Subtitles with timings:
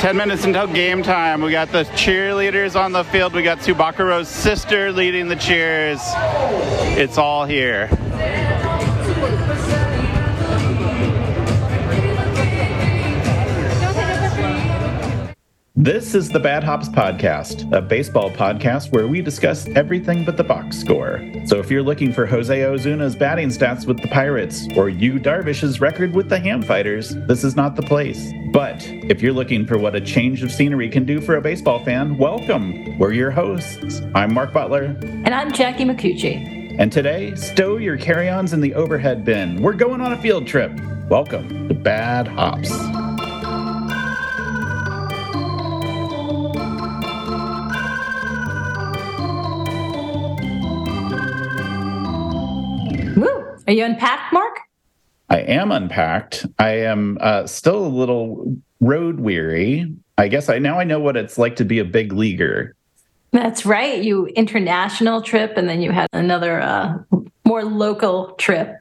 [0.00, 1.42] 10 minutes until game time.
[1.42, 3.34] We got the cheerleaders on the field.
[3.34, 6.00] We got Tsubakuro's sister leading the cheers.
[6.96, 7.90] It's all here.
[15.80, 20.44] This is the Bad Hops Podcast, a baseball podcast where we discuss everything but the
[20.44, 21.26] box score.
[21.46, 25.80] So if you're looking for Jose Osuna's batting stats with the Pirates or Yu Darvish's
[25.80, 28.30] record with the Ham Fighters, this is not the place.
[28.52, 31.82] But if you're looking for what a change of scenery can do for a baseball
[31.82, 32.98] fan, welcome.
[32.98, 34.02] We're your hosts.
[34.14, 34.94] I'm Mark Butler.
[35.00, 36.76] And I'm Jackie McCucci.
[36.78, 39.62] And today, stow your carry ons in the overhead bin.
[39.62, 40.78] We're going on a field trip.
[41.08, 42.70] Welcome to Bad Hops.
[53.70, 54.58] Are you unpacked, Mark?
[55.28, 56.44] I am unpacked.
[56.58, 59.94] I am uh, still a little road weary.
[60.18, 62.74] I guess I now I know what it's like to be a big leaguer.
[63.30, 64.02] That's right.
[64.02, 66.98] You international trip, and then you had another uh,
[67.44, 68.76] more local trip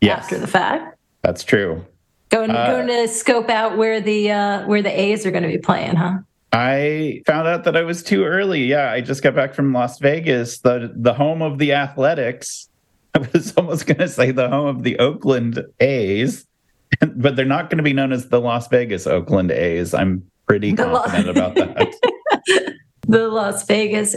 [0.00, 0.24] yes.
[0.24, 0.98] after the fact.
[1.20, 1.86] That's true.
[2.30, 5.48] Going uh, going to scope out where the uh, where the A's are going to
[5.48, 6.18] be playing, huh?
[6.52, 8.64] I found out that I was too early.
[8.64, 12.68] Yeah, I just got back from Las Vegas, the the home of the Athletics.
[13.14, 16.46] I was almost going to say the home of the Oakland A's,
[17.14, 19.92] but they're not going to be known as the Las Vegas Oakland A's.
[19.92, 22.74] I'm pretty confident about that.
[23.08, 24.16] the Las Vegas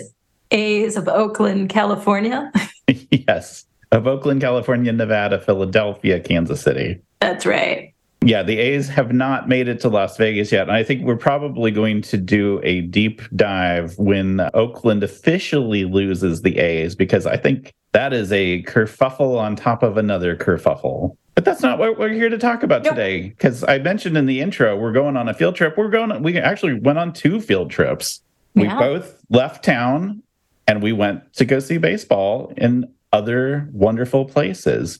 [0.52, 2.52] A's of Oakland, California.
[2.88, 7.02] yes, of Oakland, California, Nevada, Philadelphia, Kansas City.
[7.20, 7.95] That's right.
[8.26, 10.64] Yeah, the A's have not made it to Las Vegas yet.
[10.64, 16.42] And I think we're probably going to do a deep dive when Oakland officially loses
[16.42, 21.16] the A's because I think that is a kerfuffle on top of another kerfuffle.
[21.36, 22.96] But that's not what we're here to talk about nope.
[22.96, 23.30] today.
[23.30, 25.78] Because I mentioned in the intro, we're going on a field trip.
[25.78, 26.24] We're going.
[26.24, 28.22] We actually went on two field trips.
[28.56, 28.64] Yeah.
[28.64, 30.24] We both left town,
[30.66, 35.00] and we went to go see baseball in other wonderful places.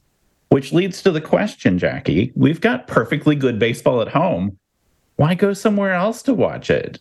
[0.56, 2.32] Which leads to the question, Jackie.
[2.34, 4.58] We've got perfectly good baseball at home.
[5.18, 6.98] Why go somewhere else to watch it?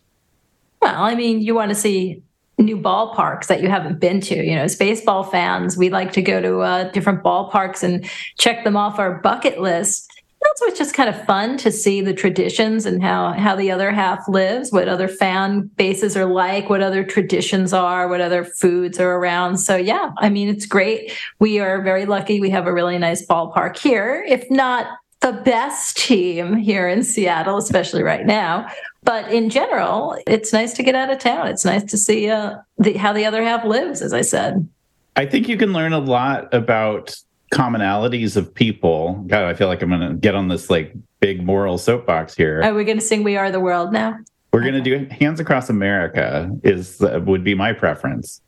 [0.81, 2.21] Well, I mean, you want to see
[2.57, 4.35] new ballparks that you haven't been to.
[4.35, 8.03] You know, as baseball fans, we like to go to uh, different ballparks and
[8.37, 10.11] check them off our bucket list.
[10.47, 13.91] Also, it's just kind of fun to see the traditions and how how the other
[13.91, 18.99] half lives, what other fan bases are like, what other traditions are, what other foods
[18.99, 19.57] are around.
[19.57, 21.11] So yeah, I mean, it's great.
[21.39, 22.39] We are very lucky.
[22.39, 24.87] We have a really nice ballpark here, if not
[25.21, 28.67] the best team here in Seattle, especially right now.
[29.03, 31.47] But in general, it's nice to get out of town.
[31.47, 34.67] It's nice to see uh, the, how the other half lives, as I said.
[35.15, 37.15] I think you can learn a lot about
[37.55, 39.23] commonalities of people.
[39.27, 42.61] God, I feel like I'm going to get on this like big moral soapbox here.
[42.61, 44.17] Are we going to sing "We Are the World" now?
[44.51, 48.41] We're going to do "Hands Across America." Is uh, would be my preference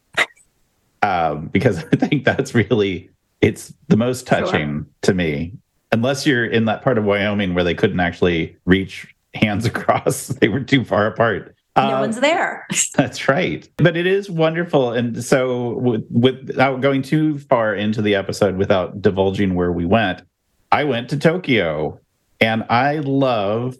[1.02, 3.10] um, because I think that's really
[3.42, 4.86] it's the most touching sure.
[5.04, 5.54] to me.
[5.94, 10.28] Unless you're in that part of Wyoming where they couldn't actually reach hands across.
[10.42, 11.56] They were too far apart.
[11.78, 12.66] No uh, one's there.
[12.96, 13.68] That's right.
[13.78, 14.94] But it is wonderful.
[14.94, 20.24] And so, with, without going too far into the episode, without divulging where we went,
[20.72, 22.00] I went to Tokyo
[22.42, 23.78] and I love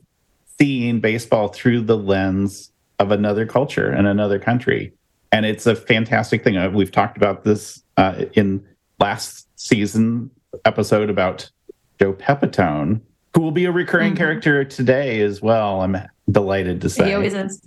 [0.60, 4.94] seeing baseball through the lens of another culture and another country.
[5.32, 6.58] And it's a fantastic thing.
[6.58, 8.66] Uh, we've talked about this uh, in
[9.00, 10.32] last season
[10.66, 11.50] episode about
[12.00, 13.02] Joe Pepitone
[13.38, 14.18] who will be a recurring mm-hmm.
[14.18, 15.82] character today as well.
[15.82, 15.96] I'm
[16.32, 17.06] delighted to say.
[17.06, 17.62] He always is.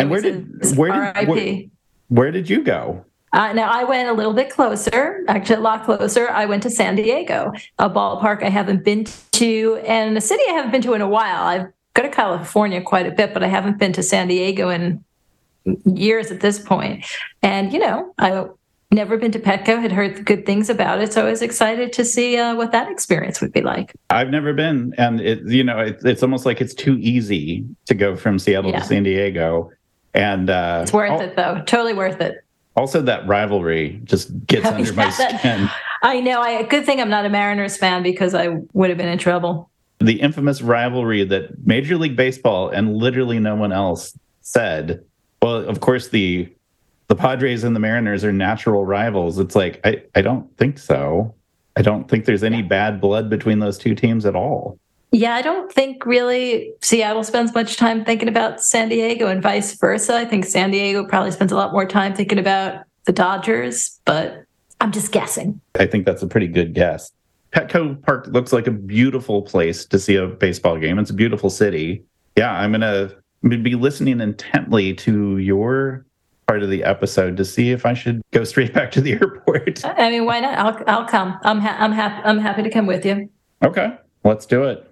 [0.00, 1.64] And where did where did where,
[2.08, 3.04] where, did you go?
[3.32, 6.28] Uh, now I went a little bit closer, actually a lot closer.
[6.28, 10.52] I went to San Diego, a ballpark I haven't been to, and a city I
[10.52, 11.42] haven't been to in a while.
[11.44, 15.04] I've go to California quite a bit, but I haven't been to San Diego in
[15.84, 17.04] years at this point.
[17.42, 18.46] And you know, I
[18.90, 22.04] never been to Petco, had heard good things about it, so I was excited to
[22.04, 23.92] see uh, what that experience would be like.
[24.10, 27.94] I've never been, and it, you know, it, it's almost like it's too easy to
[27.94, 28.80] go from Seattle yeah.
[28.80, 29.70] to San Diego,
[30.14, 32.44] and uh, it's worth it though, totally worth it.
[32.74, 35.70] Also, that rivalry just gets under yeah, my skin.
[36.02, 36.40] I know.
[36.40, 39.70] I good thing I'm not a Mariners fan because I would have been in trouble.
[40.00, 45.04] The infamous rivalry that Major League Baseball and literally no one else said.
[45.40, 46.52] Well, of course, the
[47.08, 49.38] the Padres and the Mariners are natural rivals.
[49.38, 51.34] It's like I, I don't think so.
[51.76, 54.78] I don't think there's any bad blood between those two teams at all.
[55.12, 59.74] Yeah, I don't think really Seattle spends much time thinking about San Diego and vice
[59.74, 60.16] versa.
[60.16, 64.44] I think San Diego probably spends a lot more time thinking about the Dodgers, but
[64.80, 65.60] I'm just guessing.
[65.74, 67.12] I think that's a pretty good guess.
[67.52, 70.98] Petco Park looks like a beautiful place to see a baseball game.
[70.98, 72.02] It's a beautiful city.
[72.36, 73.14] Yeah, I'm going to
[73.58, 76.06] be listening intently to your
[76.48, 79.84] part of the episode to see if I should go straight back to the airport.
[79.84, 80.58] I mean, why not?
[80.58, 81.38] I'll I'll come.
[81.42, 82.22] I'm ha- I'm happy.
[82.24, 83.28] I'm happy to come with you.
[83.62, 83.94] Okay,
[84.24, 84.88] let's do it.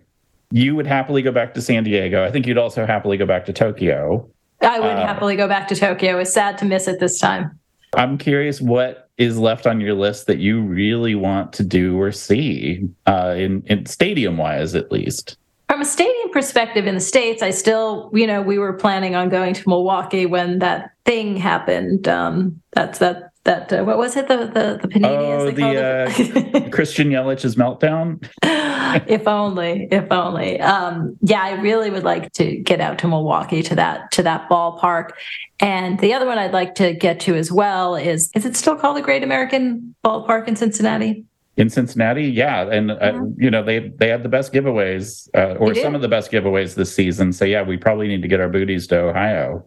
[0.50, 2.24] You would happily go back to San Diego.
[2.24, 4.28] I think you'd also happily go back to Tokyo.
[4.60, 6.18] I would uh, happily go back to Tokyo.
[6.18, 7.58] It's sad to miss it this time.
[7.94, 12.12] I'm curious what is left on your list that you really want to do or
[12.12, 15.36] see uh, in, in stadium wise, at least.
[15.68, 19.28] From a stadium perspective in the States, I still, you know, we were planning on
[19.28, 22.08] going to Milwaukee when that thing happened.
[22.08, 26.70] Um, that's that that uh, what was it the the the panini oh, the uh,
[26.70, 28.28] Christian Yelich's meltdown.
[29.08, 30.60] if only, if only.
[30.60, 34.48] Um, yeah, I really would like to get out to Milwaukee to that to that
[34.48, 35.10] ballpark.
[35.58, 38.76] And the other one I'd like to get to as well is is it still
[38.76, 41.24] called the Great American Ballpark in Cincinnati?
[41.56, 45.74] In Cincinnati, yeah, and uh, you know they they had the best giveaways, uh, or
[45.74, 47.32] some of the best giveaways this season.
[47.32, 49.64] So yeah, we probably need to get our booties to Ohio.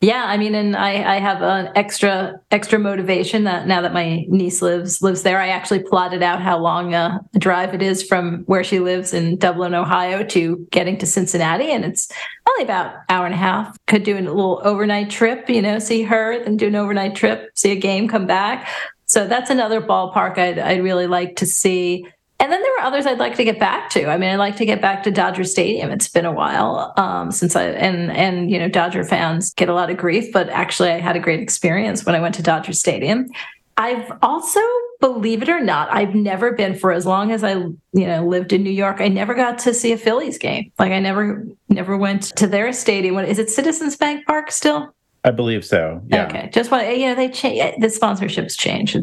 [0.00, 4.24] Yeah, I mean, and I, I have an extra extra motivation that now that my
[4.28, 8.44] niece lives lives there, I actually plotted out how long a, drive it is from
[8.44, 12.12] where she lives in Dublin, Ohio, to getting to Cincinnati, and it's
[12.48, 13.76] only about hour and a half.
[13.86, 17.50] Could do a little overnight trip, you know, see her, then do an overnight trip,
[17.56, 18.68] see a game, come back.
[19.06, 22.06] So that's another ballpark I'd I'd really like to see.
[22.40, 24.06] And then there were others I'd like to get back to.
[24.06, 25.90] I mean, I'd like to get back to Dodger Stadium.
[25.90, 29.74] It's been a while um, since I and and you know Dodger fans get a
[29.74, 32.72] lot of grief, but actually I had a great experience when I went to Dodger
[32.72, 33.28] Stadium.
[33.76, 34.60] I've also,
[35.00, 38.52] believe it or not, I've never been for as long as I you know lived
[38.52, 39.00] in New York.
[39.00, 40.70] I never got to see a Phillies game.
[40.78, 43.16] Like I never never went to their stadium.
[43.16, 43.50] What is it?
[43.50, 44.94] Citizens Bank Park still?
[45.28, 46.00] I believe so.
[46.06, 46.26] Yeah.
[46.26, 46.48] Okay.
[46.54, 48.96] Just want you know they change eh, the sponsorships change.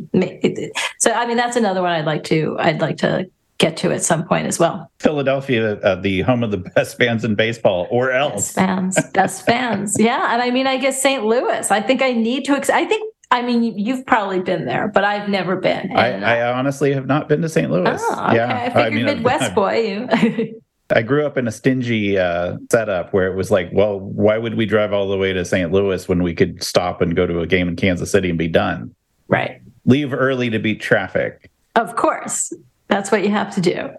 [0.97, 3.29] So I mean that's another one I'd like to I'd like to
[3.59, 4.91] get to at some point as well.
[4.99, 9.45] Philadelphia, uh, the home of the best fans in baseball, or else best fans, best
[9.45, 9.97] fans.
[9.99, 11.23] Yeah, and I mean I guess St.
[11.23, 11.69] Louis.
[11.69, 12.53] I think I need to.
[12.53, 15.91] Ex- I think I mean, you've probably been there, but I've never been.
[15.95, 17.69] I, uh, I, honestly have not been to St.
[17.71, 17.99] Louis.
[18.01, 18.35] Oh, okay.
[18.35, 20.07] Yeah, I figured I mean, Midwest boy.
[20.17, 20.61] You.
[20.91, 24.55] I grew up in a stingy uh, setup where it was like, well, why would
[24.55, 25.71] we drive all the way to St.
[25.71, 28.47] Louis when we could stop and go to a game in Kansas City and be
[28.47, 28.93] done?
[29.27, 29.61] Right.
[29.85, 31.49] Leave early to beat traffic.
[31.75, 32.53] Of course.
[32.87, 33.89] That's what you have to do.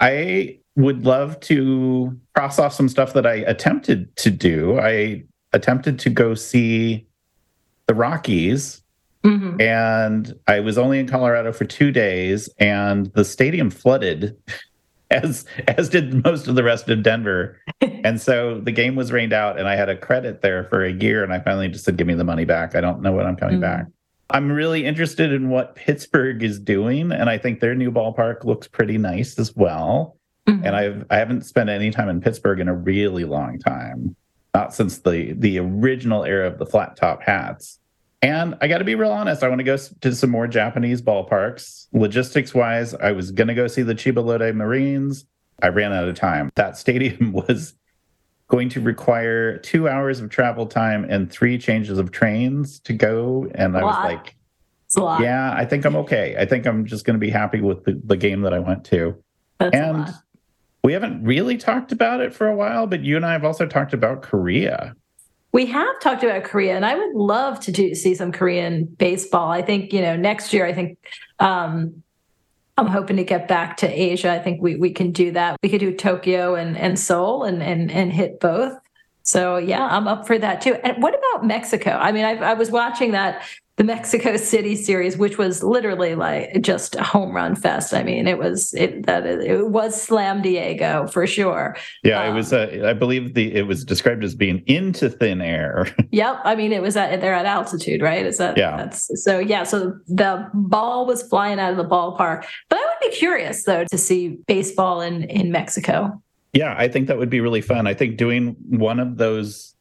[0.00, 4.78] I would love to cross off some stuff that I attempted to do.
[4.78, 7.06] I attempted to go see
[7.86, 8.82] the Rockies.
[9.24, 9.60] Mm-hmm.
[9.60, 14.36] And I was only in Colorado for two days, and the stadium flooded
[15.10, 17.58] as as did most of the rest of Denver.
[17.80, 20.92] and so the game was rained out, and I had a credit there for a
[20.92, 22.74] year, and I finally just said, "Give me the money back.
[22.74, 23.62] I don't know when I'm coming mm-hmm.
[23.62, 23.86] back."
[24.30, 28.68] I'm really interested in what Pittsburgh is doing, and I think their new ballpark looks
[28.68, 30.16] pretty nice as well.
[30.46, 30.66] Mm-hmm.
[30.66, 34.14] And I've I haven't spent any time in Pittsburgh in a really long time,
[34.54, 37.78] not since the the original era of the flat top hats.
[38.20, 41.00] And I got to be real honest, I want to go to some more Japanese
[41.00, 41.86] ballparks.
[41.92, 45.24] Logistics wise, I was going to go see the Chiba Lotte Marines.
[45.62, 46.50] I ran out of time.
[46.56, 47.74] That stadium was
[48.48, 53.48] going to require two hours of travel time and three changes of trains to go.
[53.54, 54.34] And I was like,
[55.20, 56.34] yeah, I think I'm okay.
[56.38, 58.84] I think I'm just going to be happy with the, the game that I went
[58.86, 59.14] to.
[59.58, 60.08] That's and
[60.82, 63.66] we haven't really talked about it for a while, but you and I have also
[63.66, 64.94] talked about Korea.
[65.52, 69.50] We have talked about Korea, and I would love to do, see some Korean baseball.
[69.50, 70.66] I think you know next year.
[70.66, 70.98] I think
[71.38, 72.02] um,
[72.76, 74.30] I'm hoping to get back to Asia.
[74.30, 75.56] I think we we can do that.
[75.62, 78.78] We could do Tokyo and and Seoul and and and hit both.
[79.22, 80.74] So yeah, I'm up for that too.
[80.84, 81.90] And what about Mexico?
[81.90, 83.42] I mean, I, I was watching that
[83.78, 87.94] the Mexico City series, which was literally like just a home run fest.
[87.94, 91.76] I mean, it was it that it was Slam Diego for sure.
[92.02, 92.52] Yeah, um, it was.
[92.52, 95.86] Uh, I believe the it was described as being into thin air.
[96.10, 98.26] yep, I mean it was at they're at altitude, right?
[98.26, 98.76] Is that yeah?
[98.76, 99.62] That's so yeah.
[99.62, 103.84] So the ball was flying out of the ballpark, but I would be curious though
[103.84, 106.20] to see baseball in in Mexico.
[106.52, 107.86] Yeah, I think that would be really fun.
[107.86, 109.76] I think doing one of those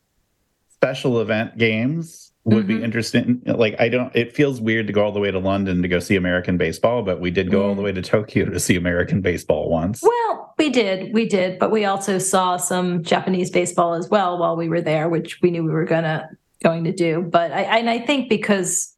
[0.70, 2.78] special event games would mm-hmm.
[2.78, 3.42] be interesting.
[3.46, 6.00] Like, I don't, it feels weird to go all the way to London to go
[6.00, 7.86] see American baseball, but we did go all the mm.
[7.86, 10.02] way to Tokyo to see American baseball once.
[10.02, 14.56] Well, we did, we did, but we also saw some Japanese baseball as well while
[14.56, 16.30] we were there, which we knew we were gonna
[16.64, 17.22] going to do.
[17.22, 18.96] But I, and I think because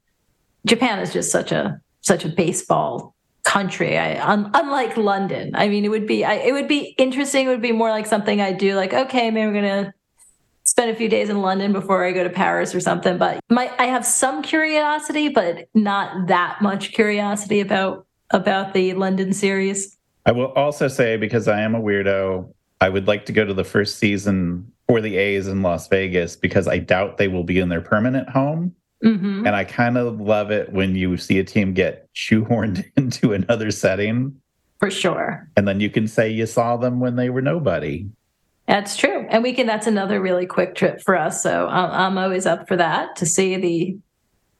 [0.67, 3.97] Japan is just such a such a baseball country.
[3.97, 7.47] I, un, unlike London, I mean, it would be I, it would be interesting.
[7.47, 8.75] It would be more like something I do.
[8.75, 9.93] Like, okay, maybe we're gonna
[10.79, 13.17] spend a few days in London before I go to Paris or something.
[13.17, 19.33] But my I have some curiosity, but not that much curiosity about about the London
[19.33, 19.97] series.
[20.25, 23.53] I will also say because I am a weirdo, I would like to go to
[23.53, 27.59] the first season for the A's in Las Vegas because I doubt they will be
[27.59, 28.73] in their permanent home.
[29.03, 33.33] hmm And I kind of love it when you see a team get shoehorned into
[33.33, 34.39] another setting
[34.79, 35.49] For sure.
[35.57, 38.07] and then you can say you saw them when they were nobody.
[38.69, 39.25] That's true.
[39.29, 41.41] And we can, that's another really quick trip for us.
[41.41, 43.97] So I'm, I'm always up for that to see the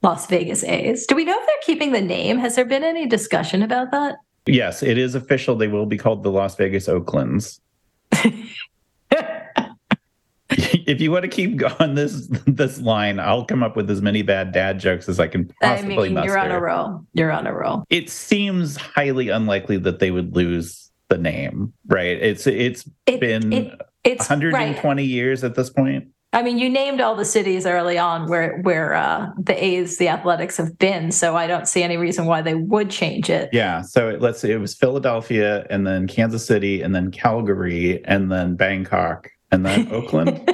[0.02, 1.06] Las Vegas A's.
[1.06, 2.40] Do we know if they're keeping the name?
[2.40, 4.16] Has there been any discussion about that?
[4.48, 5.56] Yes, it is official.
[5.56, 7.62] They will be called the Las Vegas Oaklands.
[10.50, 14.24] if you want to keep going this this line, I'll come up with as many
[14.24, 16.62] bad dad jokes as I can I possibly mean, you're on a muster.
[16.66, 17.06] roll.
[17.14, 17.84] You're on a roll.
[17.92, 22.18] It seems highly unlikely that they would lose the name, right?
[22.20, 25.08] It's it's It, been it, it's 120 right.
[25.08, 26.08] years at this point.
[26.32, 30.10] I mean, you named all the cities early on where where uh, the A's, the
[30.10, 31.12] Athletics have been.
[31.12, 33.50] So I don't see any reason why they would change it.
[33.52, 33.82] Yeah.
[33.82, 38.32] So it, let's see, it was Philadelphia and then Kansas City and then Calgary and
[38.32, 40.48] then Bangkok and then Oakland.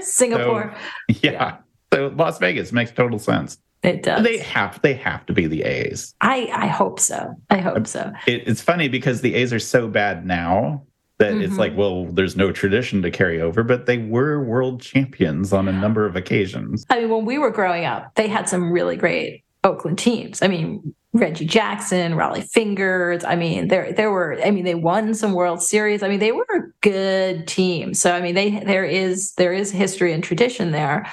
[0.00, 0.74] Singapore.
[1.22, 1.56] Yeah.
[1.92, 3.56] So Las Vegas makes total sense.
[3.82, 4.24] it does.
[4.24, 6.14] They have they have to be the A's.
[6.20, 7.34] I I hope so.
[7.48, 8.12] I hope so.
[8.26, 10.82] It, it's funny because the A's are so bad now
[11.18, 11.58] that it's Mhm.
[11.58, 15.72] like, well, there's no tradition to carry over, but they were world champions on a
[15.72, 16.84] number of occasions.
[16.90, 20.42] I mean, when we were growing up, they had some really great Oakland teams.
[20.42, 23.24] I mean, Reggie Jackson, Rollie Fingers.
[23.24, 24.36] I mean, there there were.
[24.44, 26.02] I mean, they won some World Series.
[26.02, 27.94] I mean, they were a good team.
[27.94, 31.06] So I mean, they there is there is history and tradition there.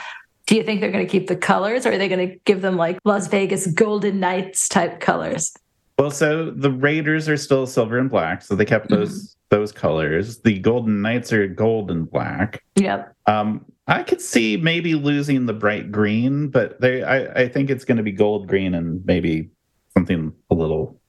[0.47, 2.61] Do you think they're going to keep the colors, or are they going to give
[2.61, 5.53] them like Las Vegas Golden Knights type colors?
[5.99, 9.01] Well, so the Raiders are still silver and black, so they kept Mm-hmm.
[9.01, 10.39] those those colors.
[10.39, 12.63] The Golden Knights are gold and black.
[12.77, 13.13] Yep.
[13.27, 17.83] Um, I could see maybe losing the bright green, but they I, I think it's
[17.85, 19.49] going to be gold green and maybe
[19.93, 20.99] something a little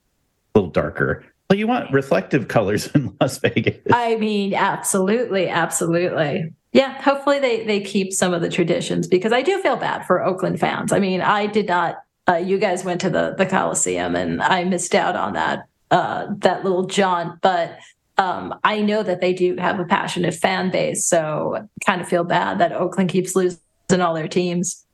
[0.54, 1.24] little darker.
[1.48, 3.78] Well, you want reflective colors in Las Vegas.
[3.92, 6.52] I mean, absolutely, absolutely.
[6.72, 10.22] Yeah, hopefully they they keep some of the traditions because I do feel bad for
[10.24, 10.92] Oakland fans.
[10.92, 11.96] I mean, I did not.
[12.28, 16.26] Uh, you guys went to the the Coliseum, and I missed out on that uh,
[16.38, 17.40] that little jaunt.
[17.40, 17.78] But
[18.18, 22.24] um, I know that they do have a passionate fan base, so kind of feel
[22.24, 23.58] bad that Oakland keeps losing
[24.00, 24.84] all their teams.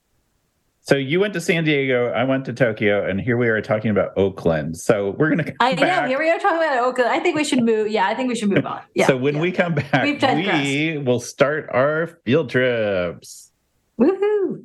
[0.89, 3.91] So you went to San Diego, I went to Tokyo, and here we are talking
[3.91, 4.79] about Oakland.
[4.79, 5.83] So we're going to come I know.
[5.83, 6.09] back.
[6.09, 7.11] Here we are talking about Oakland.
[7.11, 7.89] I think we should move.
[7.89, 8.81] Yeah, I think we should move on.
[8.95, 9.07] Yeah.
[9.07, 9.41] so when yeah.
[9.43, 13.53] we come back, We've we will start our field trips.
[14.01, 14.65] Woohoo!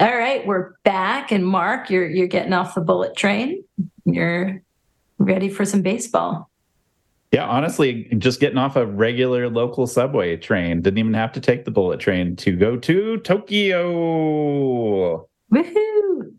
[0.00, 3.62] All right, we're back, and Mark, you're you're getting off the bullet train.
[4.06, 4.62] You're
[5.18, 6.48] ready for some baseball.
[7.32, 10.80] Yeah, honestly, just getting off a regular local subway train.
[10.80, 13.88] Didn't even have to take the bullet train to go to Tokyo.
[15.52, 16.32] Woohoo!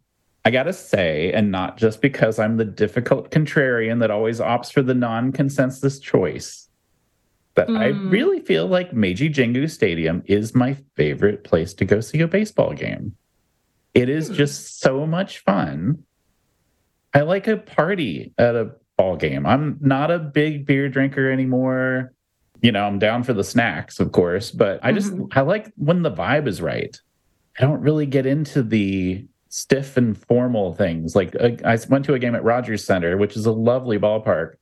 [0.44, 4.82] I gotta say, and not just because I'm the difficult contrarian that always opts for
[4.82, 6.68] the non consensus choice,
[7.54, 8.12] but I Mm.
[8.12, 12.74] really feel like Meiji Jingu Stadium is my favorite place to go see a baseball
[12.74, 13.16] game.
[13.94, 16.04] It is just so much fun.
[17.14, 19.46] I like a party at a ball game.
[19.46, 22.14] I'm not a big beer drinker anymore.
[22.62, 25.28] You know, I'm down for the snacks, of course, but I just Mhm.
[25.36, 26.96] I like when the vibe is right.
[27.60, 31.16] I don't really get into the stiff and formal things.
[31.16, 34.54] Like uh, I went to a game at Rogers Center, which is a lovely ballpark,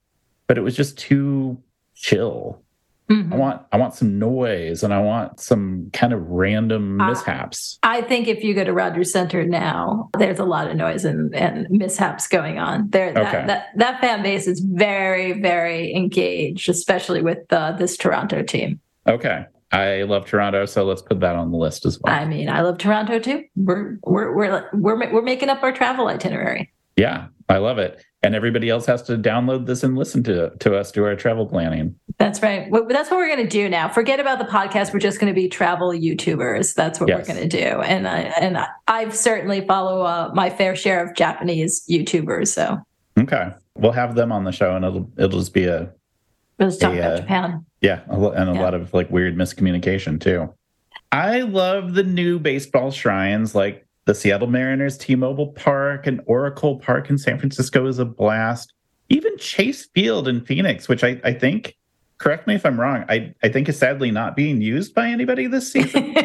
[0.48, 1.62] but it was just too
[1.94, 2.64] chill.
[3.10, 3.34] Mhm.
[3.34, 7.80] I want I want some noise and I want some kind of random mishaps.
[7.84, 11.34] I think if you go to Rogers Center now, there's a lot of noise and,
[11.34, 12.90] and mishaps going on.
[12.92, 13.22] There, Okay.
[13.24, 18.80] that, that that fan base is very, very engaged, especially with uh, this Toronto team.
[19.08, 19.46] Okay.
[19.72, 22.14] I love Toronto, so let's put that on the list as well.
[22.14, 23.44] I mean, I love Toronto too.
[23.56, 26.72] We're we're we're we're we're making up our travel itinerary.
[26.96, 28.04] yeah, I love it.
[28.22, 31.46] And everybody else has to download this and listen to to us do our travel
[31.46, 31.96] planning.
[32.18, 32.70] That's right.
[32.70, 33.88] Well, that's what we're going to do now.
[33.88, 34.94] Forget about the podcast.
[34.94, 36.74] We're just going to be travel YouTubers.
[36.74, 37.20] That's what Yes.
[37.30, 37.80] we're going to do.
[37.82, 42.50] And I and I, I've certainly follow uh, my fair share of Japanese YouTubers.
[42.50, 42.78] So
[43.18, 43.52] Okay.
[43.76, 45.90] We'll have them on the show and it'll it'll just be a
[46.60, 47.66] let's talk Hey, about uh, Japan.
[47.80, 48.62] Yeah, and a Yeah.
[48.62, 50.54] lot of like weird miscommunication too.
[51.14, 57.12] I love the new baseball shrines like the Seattle Mariners T-Mobile Park and Oracle Park
[57.12, 58.74] in San Francisco is a blast.
[59.10, 61.78] Even Chase Field in Phoenix, which I, I think,
[62.18, 65.46] correct me if I'm wrong, I, I think is sadly not being used by anybody
[65.46, 66.16] this season.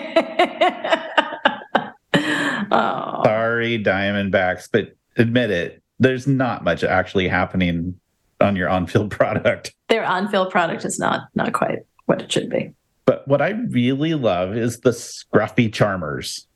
[2.72, 8.00] oh, Sorry, Diamondbacks, but admit it, there's not much actually happening
[8.40, 9.74] on your on-field product.
[9.90, 12.72] their on-field product is not not quite what it should be.
[13.04, 16.46] But what I really love is the scruffy charmers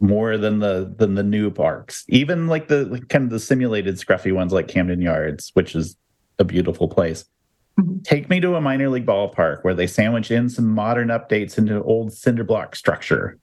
[0.00, 2.04] more than the than the new parks.
[2.08, 5.96] Even like the like kind of the simulated scruffy ones like Camden Yards, which is
[6.38, 7.24] a beautiful place.
[7.78, 8.02] Mm-hmm.
[8.02, 11.82] Take me to a minor league ballpark where they sandwich in some modern updates into
[11.82, 13.38] old cinder block structure.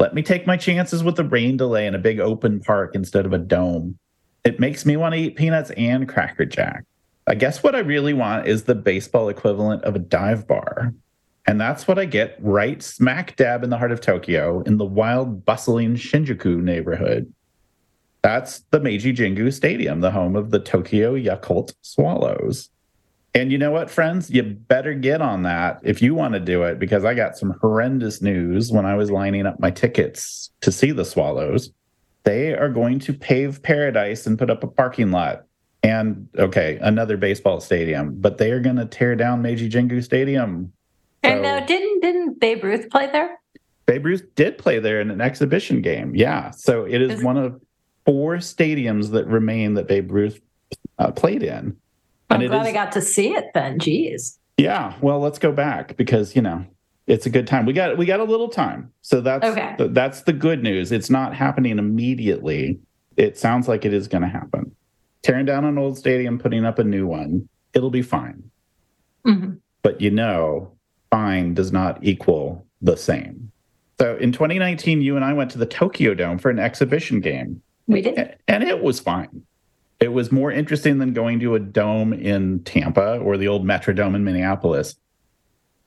[0.00, 3.26] Let me take my chances with the rain delay in a big open park instead
[3.26, 3.98] of a dome.
[4.44, 6.84] It makes me want to eat peanuts and Cracker Jack.
[7.26, 10.92] I guess what I really want is the baseball equivalent of a dive bar.
[11.46, 14.84] And that's what I get right smack dab in the heart of Tokyo in the
[14.84, 17.32] wild, bustling Shinjuku neighborhood.
[18.22, 22.70] That's the Meiji Jingu Stadium, the home of the Tokyo Yakult Swallows.
[23.34, 24.30] And you know what, friends?
[24.30, 27.50] You better get on that if you want to do it, because I got some
[27.60, 31.70] horrendous news when I was lining up my tickets to see the Swallows.
[32.22, 35.44] They are going to pave paradise and put up a parking lot
[35.82, 40.72] and okay, another baseball stadium, but they are going to tear down Meiji Jingu Stadium.
[41.24, 43.38] And now, didn't didn't Babe Ruth play there?
[43.86, 46.14] Babe Ruth did play there in an exhibition game.
[46.14, 47.60] Yeah, so it is, is one of
[48.04, 50.40] four stadiums that remain that Babe Ruth
[50.98, 51.76] uh, played in.
[52.30, 53.78] I'm and glad is, I got to see it then.
[53.78, 54.38] Jeez.
[54.56, 56.64] Yeah, well, let's go back because you know
[57.06, 57.66] it's a good time.
[57.66, 59.76] We got we got a little time, so that's okay.
[59.90, 60.92] that's the good news.
[60.92, 62.78] It's not happening immediately.
[63.16, 64.74] It sounds like it is going to happen
[65.24, 68.50] tearing down an old stadium, putting up a new one, it'll be fine.
[69.26, 69.54] Mm-hmm.
[69.82, 70.73] But you know,
[71.14, 73.52] fine does not equal the same.
[74.00, 77.62] So in 2019, you and I went to the Tokyo Dome for an exhibition game.
[77.86, 78.36] We did.
[78.48, 79.44] And it was fine.
[80.00, 84.16] It was more interesting than going to a dome in Tampa or the old Metrodome
[84.16, 84.96] in Minneapolis.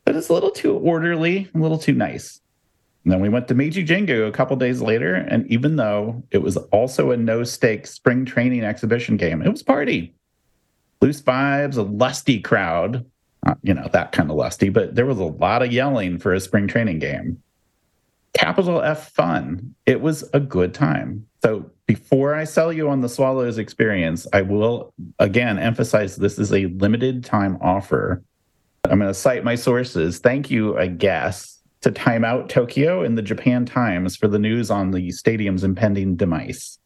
[0.06, 2.40] But it's a little too orderly, a little too nice.
[3.04, 6.42] And then we went to Meiji Jingu a couple days later, and even though it
[6.42, 10.16] was also a no stakes spring training exhibition game, it was party.
[11.02, 13.06] Loose vibes, a lusty crowd,
[13.46, 16.34] uh, you know, that kind of lusty, but there was a lot of yelling for
[16.34, 17.42] a spring training game.
[18.34, 19.74] Capital F fun.
[19.86, 21.26] It was a good time.
[21.44, 26.52] So before I sell you on the Swallows experience, I will again emphasize this is
[26.52, 28.24] a limited time offer.
[28.84, 30.20] I'm going to cite my sources.
[30.20, 34.72] Thank you, I guess, to time out Tokyo in the Japan Times for the news
[34.72, 36.80] on the stadium's impending demise.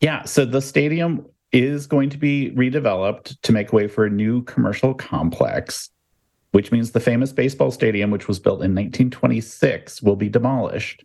[0.00, 4.42] Yeah, so the stadium is going to be redeveloped to make way for a new
[4.44, 5.90] commercial complex,
[6.52, 11.04] which means the famous baseball stadium, which was built in 1926, will be demolished.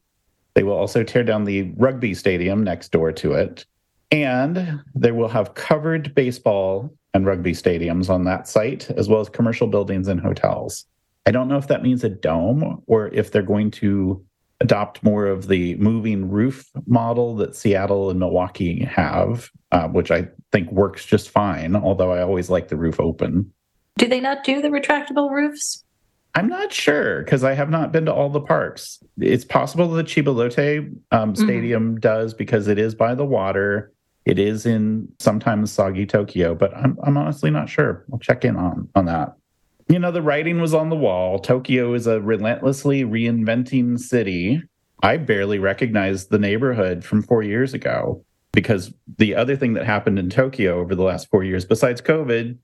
[0.53, 3.65] They will also tear down the rugby stadium next door to it.
[4.09, 9.29] And they will have covered baseball and rugby stadiums on that site, as well as
[9.29, 10.85] commercial buildings and hotels.
[11.25, 14.23] I don't know if that means a dome or if they're going to
[14.59, 20.27] adopt more of the moving roof model that Seattle and Milwaukee have, uh, which I
[20.51, 23.51] think works just fine, although I always like the roof open.
[23.97, 25.83] Do they not do the retractable roofs?
[26.35, 29.01] I'm not sure because I have not been to all the parks.
[29.19, 31.43] It's possible the Chiba Lotte um, mm-hmm.
[31.43, 31.99] Stadium mm-hmm.
[31.99, 33.91] does because it is by the water.
[34.25, 38.05] It is in sometimes soggy Tokyo, but I'm, I'm honestly not sure.
[38.11, 39.35] I'll check in on on that
[39.89, 41.39] you know, the writing was on the wall.
[41.39, 44.61] Tokyo is a relentlessly reinventing city.
[45.01, 50.19] I barely recognized the neighborhood from four years ago because the other thing that happened
[50.19, 52.57] in Tokyo over the last four years, besides COVID,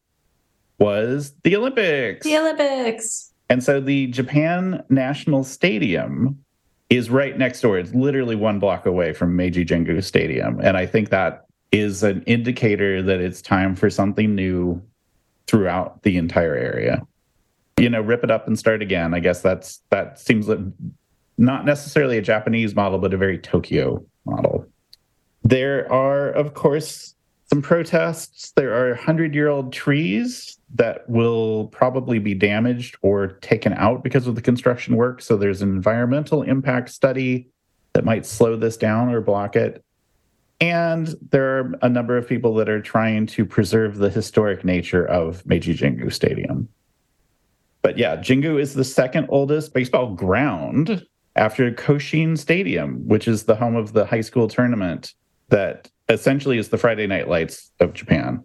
[0.79, 2.25] was the Olympics.
[2.25, 3.31] The Olympics.
[3.49, 6.43] And so the Japan National Stadium
[6.89, 7.77] is right next door.
[7.77, 10.59] It's literally one block away from Meiji Jingu Stadium.
[10.61, 14.81] And I think that is an indicator that it's time for something new
[15.47, 17.05] throughout the entire area
[17.77, 19.13] you know, rip it up and start again.
[19.13, 20.59] I guess that's that seems like
[21.37, 24.65] not necessarily a Japanese model, but a very Tokyo model.
[25.43, 27.15] There are, of course,
[27.49, 28.51] some protests.
[28.51, 34.27] There are 100 year old trees that will probably be damaged or taken out because
[34.27, 35.21] of the construction work.
[35.21, 37.47] So there's an environmental impact study
[37.93, 39.83] that might slow this down or block it.
[40.59, 45.05] And there are a number of people that are trying to preserve the historic nature
[45.05, 46.69] of Meiji Jingu Stadium.
[47.83, 53.55] But yeah, Jingu is the second oldest baseball ground after Koshien Stadium, which is the
[53.55, 55.13] home of the high school tournament
[55.49, 58.43] that essentially is the Friday Night Lights of Japan.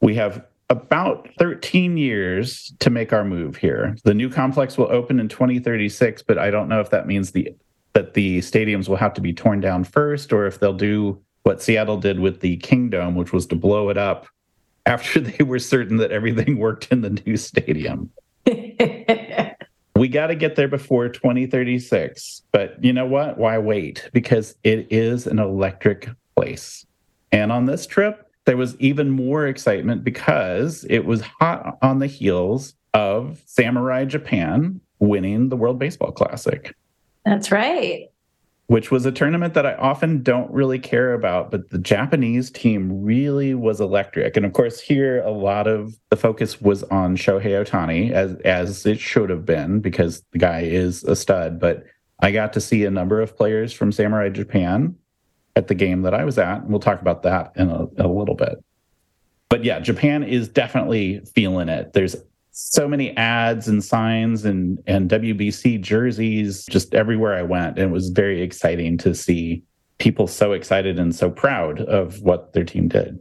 [0.00, 3.96] We have about 13 years to make our move here.
[4.04, 7.54] The new complex will open in 2036, but I don't know if that means the
[7.94, 11.60] that the stadiums will have to be torn down first or if they'll do what
[11.60, 14.26] Seattle did with the Kingdome, which was to blow it up
[14.86, 18.10] after they were certain that everything worked in the new stadium.
[19.96, 22.42] we got to get there before 2036.
[22.52, 23.38] But you know what?
[23.38, 24.08] Why wait?
[24.12, 26.86] Because it is an electric place.
[27.30, 32.06] And on this trip, there was even more excitement because it was hot on the
[32.06, 36.74] heels of Samurai Japan winning the World Baseball Classic.
[37.24, 38.11] That's right.
[38.72, 43.02] Which was a tournament that I often don't really care about, but the Japanese team
[43.04, 44.34] really was electric.
[44.34, 48.86] And of course, here a lot of the focus was on Shohei Ohtani, as as
[48.86, 51.60] it should have been, because the guy is a stud.
[51.60, 51.84] But
[52.20, 54.96] I got to see a number of players from Samurai Japan
[55.54, 56.62] at the game that I was at.
[56.62, 58.64] And We'll talk about that in a, a little bit.
[59.50, 61.92] But yeah, Japan is definitely feeling it.
[61.92, 62.16] There's
[62.52, 67.78] so many ads and signs and and WBC jerseys just everywhere I went.
[67.78, 69.62] And it was very exciting to see
[69.98, 73.18] people so excited and so proud of what their team did.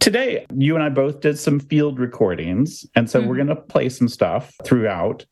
[0.00, 2.86] Today, you and I both did some field recordings.
[2.96, 3.28] And so mm-hmm.
[3.28, 5.24] we're going to play some stuff throughout.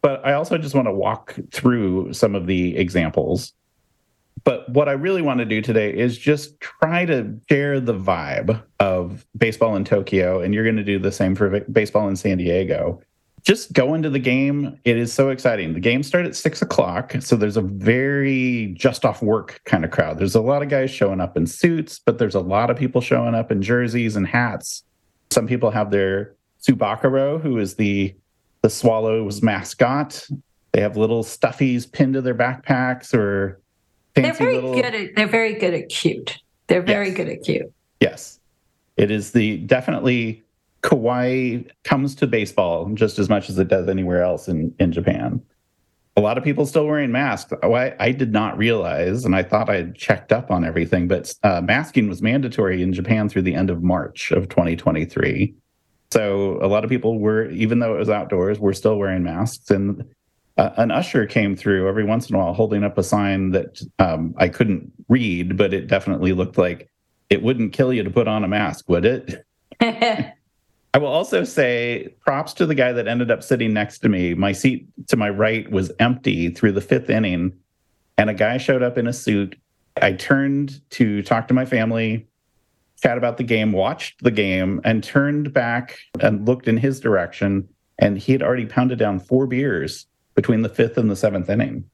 [0.00, 3.52] But I also just want to walk through some of the examples
[4.44, 8.62] but what I really want to do today is just try to share the vibe
[8.78, 10.40] of baseball in Tokyo.
[10.40, 13.00] And you're going to do the same for baseball in San Diego.
[13.42, 14.78] Just go into the game.
[14.84, 15.72] It is so exciting.
[15.72, 17.14] The game starts at six o'clock.
[17.20, 20.18] So there's a very just off work kind of crowd.
[20.18, 23.00] There's a lot of guys showing up in suits, but there's a lot of people
[23.00, 24.82] showing up in jerseys and hats.
[25.30, 28.14] Some people have their Tsubakuro, who is the
[28.62, 30.26] the Swallows mascot.
[30.72, 33.60] They have little stuffies pinned to their backpacks or
[34.14, 34.74] they're very little...
[34.74, 36.38] good at they're very good at cute.
[36.66, 37.16] They're very yes.
[37.16, 37.72] good at cute.
[38.00, 38.40] Yes.
[38.96, 40.42] It is the definitely
[40.82, 45.42] kawaii comes to baseball just as much as it does anywhere else in, in Japan.
[46.16, 47.52] A lot of people still wearing masks.
[47.62, 51.08] Oh, I, I did not realize, and I thought I had checked up on everything,
[51.08, 55.54] but uh, masking was mandatory in Japan through the end of March of 2023.
[56.12, 59.72] So a lot of people were, even though it was outdoors, were still wearing masks.
[59.72, 60.04] And
[60.56, 63.82] uh, an usher came through every once in a while holding up a sign that
[63.98, 66.88] um, I couldn't read, but it definitely looked like
[67.30, 69.44] it wouldn't kill you to put on a mask, would it?
[70.94, 74.34] I will also say props to the guy that ended up sitting next to me.
[74.34, 77.52] My seat to my right was empty through the fifth inning,
[78.16, 79.56] and a guy showed up in a suit.
[80.00, 82.28] I turned to talk to my family,
[83.02, 87.68] chat about the game, watched the game, and turned back and looked in his direction.
[87.98, 91.84] And he had already pounded down four beers between the fifth and the seventh inning.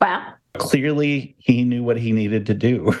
[0.00, 0.34] Wow.
[0.54, 2.94] Clearly, he knew what he needed to do.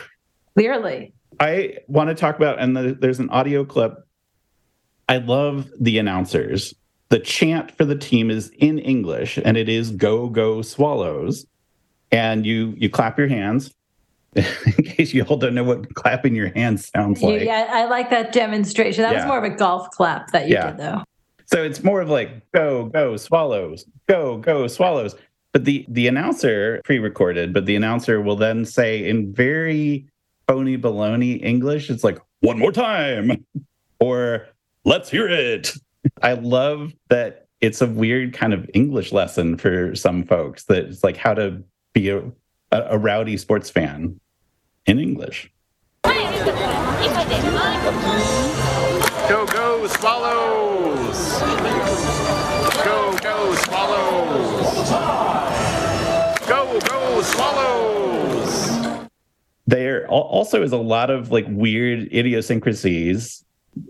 [0.54, 1.12] Clearly.
[1.38, 3.94] I want to talk about, and the, there's an audio clip.
[5.08, 6.74] I love the announcers.
[7.08, 11.46] The chant for the team is in English, and it is "Go Go Swallows,"
[12.12, 13.74] and you you clap your hands.
[14.36, 17.42] in case you all don't know what clapping your hands sounds like.
[17.42, 19.02] Yeah, I like that demonstration.
[19.02, 19.18] That yeah.
[19.18, 20.70] was more of a golf clap that you yeah.
[20.70, 21.02] did, though.
[21.52, 25.16] So it's more of like go go swallows, go go swallows.
[25.52, 30.06] But the the announcer pre-recorded, but the announcer will then say in very
[30.46, 33.44] phony baloney English, it's like one more time
[34.00, 34.46] or
[34.84, 35.72] let's hear it.
[36.22, 41.04] I love that it's a weird kind of English lesson for some folks that it's
[41.04, 42.22] like how to be a,
[42.72, 44.18] a rowdy sports fan
[44.86, 45.50] in English.
[49.28, 50.19] Go, go, swallows!
[59.70, 63.44] There also is a lot of like weird idiosyncrasies.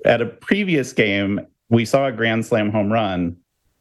[0.05, 1.41] At a previous game,
[1.71, 3.35] we saw a grand slam home run,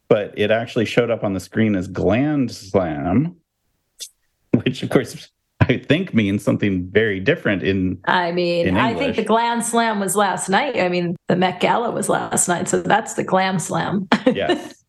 [0.07, 3.35] but it actually showed up on the screen as gland slam,
[4.63, 7.99] which of course I think means something very different in.
[8.05, 10.79] I mean, I think the Glam Slam was last night.
[10.79, 14.07] I mean, the Met Gala was last night, so that's the Glam Slam.
[14.25, 14.83] yes.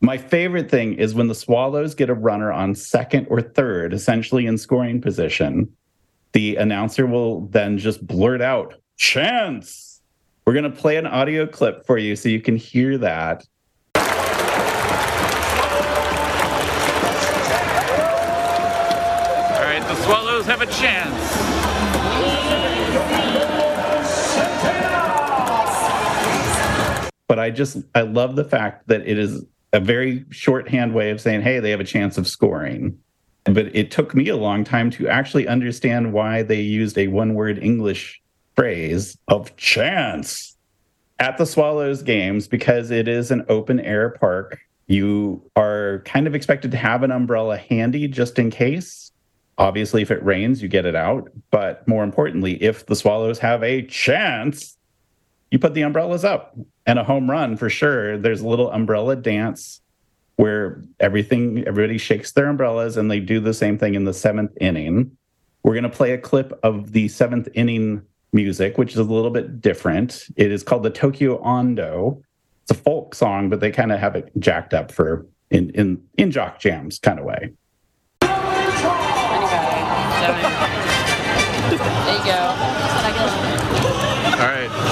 [0.00, 4.46] My favorite thing is when the Swallows get a runner on second or third, essentially
[4.46, 5.72] in scoring position.
[6.34, 10.02] The announcer will then just blurt out, "Chance!"
[10.44, 13.46] We're going to play an audio clip for you so you can hear that
[13.94, 14.02] All
[19.60, 21.14] right, the Swallows have a chance.
[27.28, 31.20] But I just, I love the fact that it is a very shorthand way of
[31.20, 32.98] saying, hey, they have a chance of scoring.
[33.44, 37.34] But it took me a long time to actually understand why they used a one
[37.34, 38.20] word English
[38.56, 40.56] phrase of chance
[41.18, 44.58] at the Swallows games because it is an open air park.
[44.86, 49.12] You are kind of expected to have an umbrella handy just in case
[49.56, 51.30] Obviously, if it rains, you get it out.
[51.50, 54.76] But more importantly, if the Swallows have a chance,
[55.50, 58.18] you put the umbrellas up and a home run for sure.
[58.18, 59.80] There's a little umbrella dance
[60.36, 64.52] where everything, everybody shakes their umbrellas and they do the same thing in the seventh
[64.60, 65.16] inning.
[65.62, 69.30] We're going to play a clip of the seventh inning music, which is a little
[69.30, 70.26] bit different.
[70.36, 72.22] It is called the Tokyo Ondo.
[72.62, 76.02] It's a folk song, but they kind of have it jacked up for in in
[76.18, 77.52] in jock jams kind of way.
[81.74, 82.63] There you go.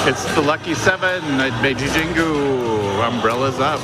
[0.05, 3.01] It's the lucky seven at Meiji Jingu.
[3.07, 3.81] Umbrellas up.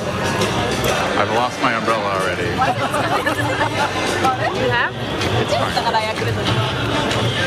[1.17, 2.49] I've lost my umbrella already.
[4.59, 4.93] You have?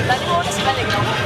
[0.08, 1.21] だか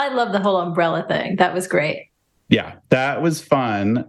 [0.00, 1.36] I love the whole umbrella thing.
[1.36, 2.08] That was great.
[2.48, 4.08] Yeah, that was fun.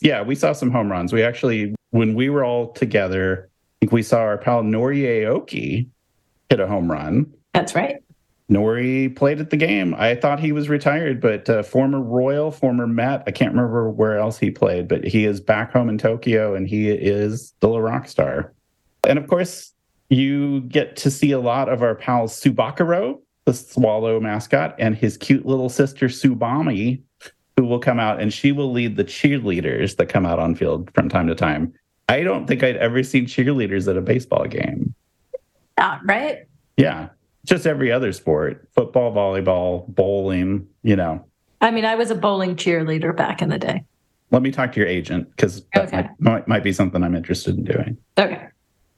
[0.00, 1.12] Yeah, we saw some home runs.
[1.12, 5.88] We actually, when we were all together, I think we saw our pal Nori Aoki
[6.48, 7.30] hit a home run.
[7.52, 7.96] That's right.
[8.50, 9.94] Nori played at the game.
[9.98, 14.16] I thought he was retired, but uh, former Royal, former Met, I can't remember where
[14.16, 17.82] else he played, but he is back home in Tokyo and he is still a
[17.82, 18.54] rock star.
[19.06, 19.74] And of course,
[20.08, 25.16] you get to see a lot of our pal Tsubakuro, the swallow mascot, and his
[25.16, 27.00] cute little sister Tsubami,
[27.56, 30.90] who will come out and she will lead the cheerleaders that come out on field
[30.94, 31.72] from time to time.
[32.08, 34.94] I don't think I'd ever seen cheerleaders at a baseball game.
[35.78, 36.46] Ah, right?
[36.76, 37.08] Yeah,
[37.46, 41.24] just every other sport football, volleyball, bowling, you know.
[41.60, 43.84] I mean, I was a bowling cheerleader back in the day.
[44.32, 45.96] Let me talk to your agent because that Okay.
[45.96, 47.96] might, might, might be something I'm interested in doing.
[48.18, 48.48] Okay.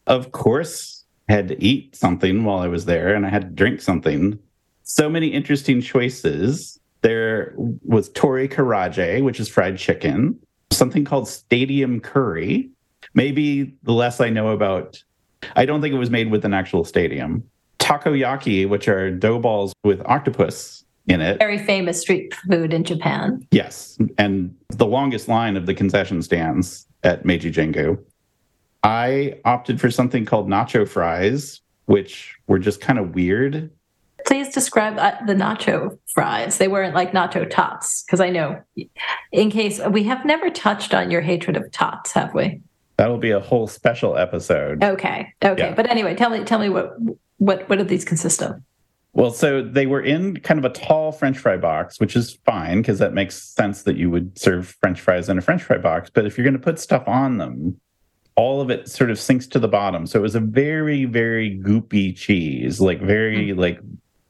[0.06, 0.97] Of course,
[1.28, 4.38] had to eat something while I was there and I had to drink something.
[4.82, 6.78] So many interesting choices.
[7.02, 10.38] There was tori karaage, which is fried chicken,
[10.70, 12.70] something called stadium curry.
[13.14, 15.02] Maybe the less I know about,
[15.54, 17.44] I don't think it was made with an actual stadium.
[17.78, 21.38] Takoyaki, which are dough balls with octopus in it.
[21.38, 23.46] Very famous street food in Japan.
[23.50, 27.98] Yes, and the longest line of the concession stands at Meiji Jingu.
[28.88, 33.70] I opted for something called nacho fries, which were just kind of weird.
[34.26, 36.56] Please describe uh, the nacho fries.
[36.56, 38.62] They weren't like nacho tots, because I know,
[39.30, 42.62] in case we have never touched on your hatred of tots, have we?
[42.96, 44.82] That'll be a whole special episode.
[44.82, 45.68] Okay, okay.
[45.68, 45.74] Yeah.
[45.74, 46.96] But anyway, tell me, tell me what
[47.36, 48.58] what what do these consist of?
[49.12, 52.78] Well, so they were in kind of a tall French fry box, which is fine
[52.78, 56.08] because that makes sense that you would serve French fries in a French fry box.
[56.08, 57.78] But if you're going to put stuff on them,
[58.38, 60.06] all of it sort of sinks to the bottom.
[60.06, 63.58] So it was a very, very goopy cheese, like very mm-hmm.
[63.58, 63.80] like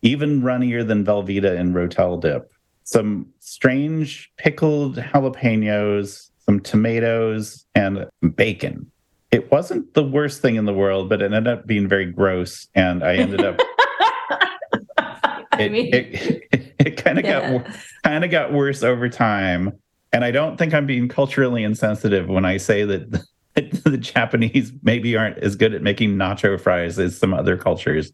[0.00, 2.50] even runnier than Velveeta and Rotel dip.
[2.84, 8.90] Some strange pickled jalapenos, some tomatoes, and bacon.
[9.30, 12.66] It wasn't the worst thing in the world, but it ended up being very gross,
[12.74, 13.60] and I ended up
[14.98, 17.58] I it, mean, it, it kind of Yeah.
[17.58, 17.66] got
[18.04, 19.72] kind of got worse over time
[20.12, 23.22] and i don't think i'm being culturally insensitive when i say that
[23.84, 28.12] the japanese maybe aren't as good at making nacho fries as some other cultures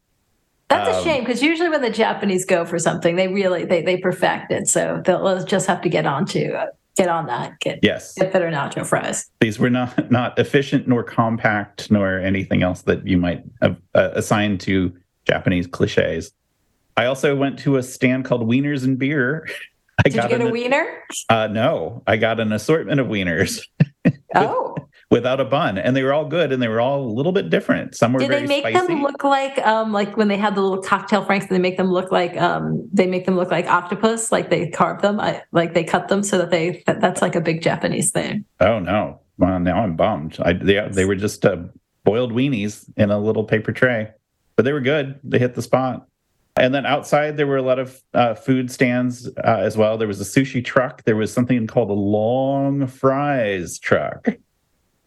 [0.71, 3.83] that's a um, shame because usually when the Japanese go for something, they really they
[3.83, 4.67] they perfect it.
[4.67, 7.61] So they'll just have to get on to uh, get on that.
[7.61, 9.31] Get yes get better nacho fries.
[9.41, 14.11] these were not not efficient nor compact nor anything else that you might have uh,
[14.15, 14.93] assigned to
[15.29, 16.33] japanese cliches
[16.97, 19.47] i also went to a stand called wieners and beer
[20.05, 21.03] i Did you get an- a wiener?
[21.29, 23.61] uh, no i got an assortment of wieners
[24.37, 24.74] Oh,
[25.15, 27.49] without a bun, and they were all good, and they were all a little bit
[27.49, 27.95] different.
[27.95, 28.87] Some were did very they make spicy.
[28.89, 31.47] them look like um like when they had the little cocktail franks?
[31.47, 34.69] and They make them look like um they make them look like octopus, like they
[34.71, 37.63] carve them, I, like they cut them so that they that, that's like a big
[37.63, 38.45] Japanese thing.
[38.61, 39.21] oh no!
[39.39, 40.37] Well, now I'm bummed.
[40.41, 41.59] I they, they were just uh,
[42.03, 44.11] boiled weenies in a little paper tray,
[44.57, 45.19] but they were good.
[45.23, 46.07] They hit the spot.
[46.57, 49.99] And then outside, there were a lot of uh, food stands uh, as well.
[49.99, 51.03] There was a sushi truck.
[51.03, 54.29] There was something called a long fries truck,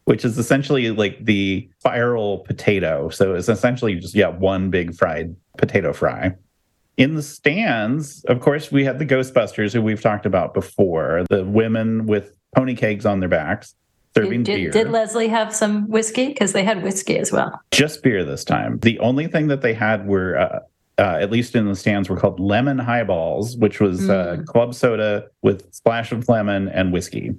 [0.08, 3.10] which is essentially like the spiral potato.
[3.10, 6.34] So it's essentially just, yeah, one big fried potato fry.
[6.96, 11.44] In the stands, of course, we had the Ghostbusters, who we've talked about before, the
[11.44, 13.76] women with pony kegs on their backs
[14.16, 14.72] serving did, beer.
[14.72, 16.30] did Leslie have some whiskey?
[16.30, 17.60] Because they had whiskey as well.
[17.72, 18.80] just beer this time.
[18.80, 20.60] The only thing that they had were, uh,
[20.98, 25.28] uh, at least in the stands, were called lemon highballs, which was uh, club soda
[25.42, 27.36] with splash of lemon and whiskey.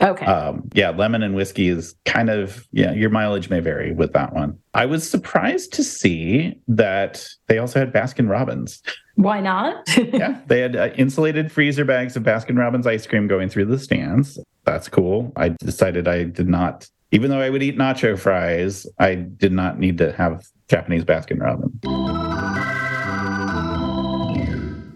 [0.00, 0.26] Okay.
[0.26, 2.92] Um, yeah, lemon and whiskey is kind of yeah.
[2.92, 4.56] Your mileage may vary with that one.
[4.74, 8.80] I was surprised to see that they also had Baskin Robbins.
[9.16, 9.88] Why not?
[10.12, 13.78] yeah, they had uh, insulated freezer bags of Baskin Robbins ice cream going through the
[13.78, 14.38] stands.
[14.64, 15.32] That's cool.
[15.34, 19.80] I decided I did not, even though I would eat nacho fries, I did not
[19.80, 21.74] need to have Japanese Baskin Robbins.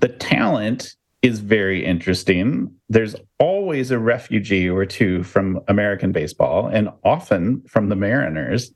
[0.00, 2.74] The talent is very interesting.
[2.88, 8.72] There's always a refugee or two from American baseball and often from the Mariners.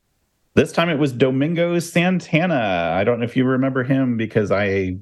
[0.55, 2.95] This time it was Domingo Santana.
[2.95, 4.97] I don't know if you remember him because I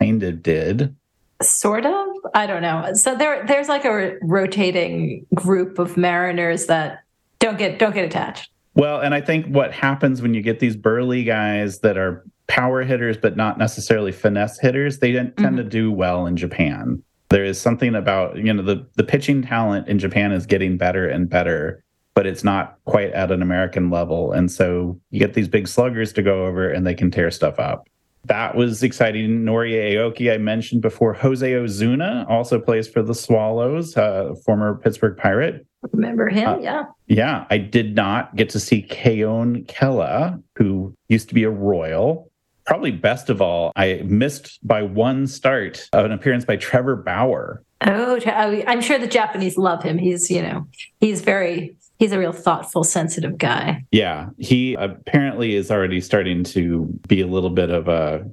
[0.00, 0.94] kind of did.
[1.40, 2.06] Sort of.
[2.34, 2.92] I don't know.
[2.94, 7.04] So there, there's like a rotating group of Mariners that
[7.38, 8.50] don't get don't get attached.
[8.74, 12.82] Well, and I think what happens when you get these burly guys that are power
[12.82, 15.56] hitters but not necessarily finesse hitters, they tend mm-hmm.
[15.56, 17.02] to do well in Japan.
[17.30, 21.08] There is something about you know the the pitching talent in Japan is getting better
[21.08, 21.84] and better,
[22.14, 26.12] but it's not quite at an American level, and so you get these big sluggers
[26.14, 27.86] to go over and they can tear stuff up
[28.28, 29.44] that was exciting.
[29.44, 31.14] Nori Aoki, I mentioned before.
[31.14, 35.66] Jose Osuna also plays for the Swallows, uh, former Pittsburgh Pirate.
[35.92, 36.48] Remember him?
[36.48, 36.82] Uh, yeah.
[37.06, 37.46] Yeah.
[37.50, 42.30] I did not get to see Keone Kela, who used to be a Royal.
[42.68, 47.62] Probably best of all, I missed by one start of an appearance by Trevor Bauer.
[47.80, 49.96] Oh, I'm sure the Japanese love him.
[49.96, 50.68] He's, you know,
[51.00, 53.86] he's very he's a real thoughtful, sensitive guy.
[53.90, 58.28] Yeah, he apparently is already starting to be a little bit of a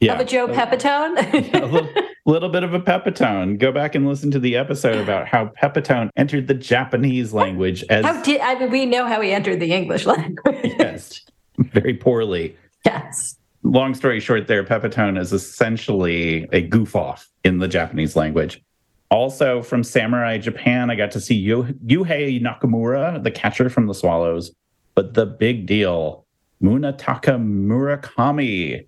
[0.00, 1.52] yeah, of a Joe Pepitone.
[1.62, 1.90] a little,
[2.24, 3.58] little, bit of a Pepitone.
[3.58, 8.06] Go back and listen to the episode about how Pepitone entered the Japanese language as.
[8.06, 8.70] How did I mean?
[8.70, 10.72] We know how he entered the English language.
[10.78, 11.20] yes,
[11.58, 12.56] very poorly.
[12.86, 13.36] Yes.
[13.64, 18.62] Long story short, there, Pepitone is essentially a goof off in the Japanese language.
[19.10, 24.52] Also from Samurai Japan, I got to see Yuhei Nakamura, the catcher from the Swallows.
[24.94, 26.24] But the big deal,
[26.62, 28.86] Munetaka Murakami.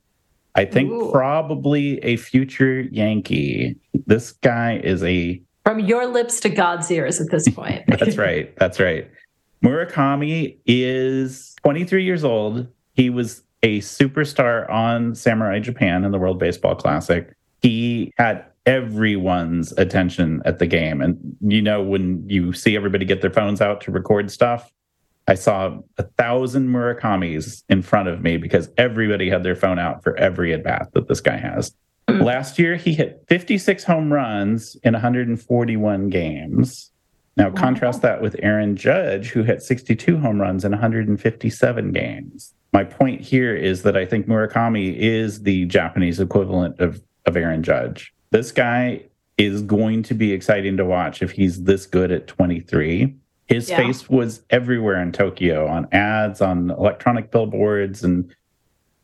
[0.54, 1.10] I think Ooh.
[1.10, 3.76] probably a future Yankee.
[4.06, 7.82] This guy is a from your lips to God's ears at this point.
[7.88, 8.56] That's right.
[8.56, 9.10] That's right.
[9.64, 12.68] Murakami is 23 years old.
[12.94, 17.34] He was a superstar on Samurai Japan in the World Baseball Classic.
[17.62, 21.00] He had everyone's attention at the game.
[21.00, 24.72] And you know, when you see everybody get their phones out to record stuff,
[25.26, 30.04] I saw a thousand Murakami's in front of me because everybody had their phone out
[30.04, 31.74] for every at bat that this guy has.
[32.08, 32.22] Hmm.
[32.22, 36.92] Last year, he hit 56 home runs in 141 games.
[37.36, 42.54] Now, contrast that with Aaron Judge, who hit 62 home runs in 157 games.
[42.72, 47.62] My point here is that I think Murakami is the Japanese equivalent of, of Aaron
[47.62, 48.14] Judge.
[48.30, 49.02] This guy
[49.36, 53.14] is going to be exciting to watch if he's this good at 23.
[53.46, 53.76] His yeah.
[53.76, 58.34] face was everywhere in Tokyo on ads, on electronic billboards, and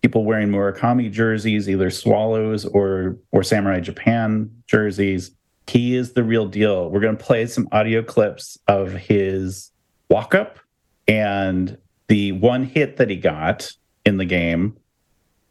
[0.03, 5.31] people wearing Murakami jerseys, either Swallows or or Samurai Japan jerseys.
[5.72, 6.90] He is the real deal.
[6.90, 9.70] We're going to play some audio clips of his
[10.11, 10.58] walk up
[11.08, 13.72] and the one hit that he got
[14.04, 14.76] in the game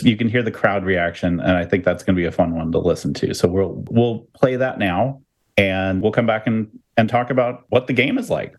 [0.03, 2.55] you can hear the crowd reaction, and I think that's going to be a fun
[2.55, 3.34] one to listen to.
[3.34, 5.21] So we'll we'll play that now,
[5.57, 8.55] and we'll come back and and talk about what the game is like.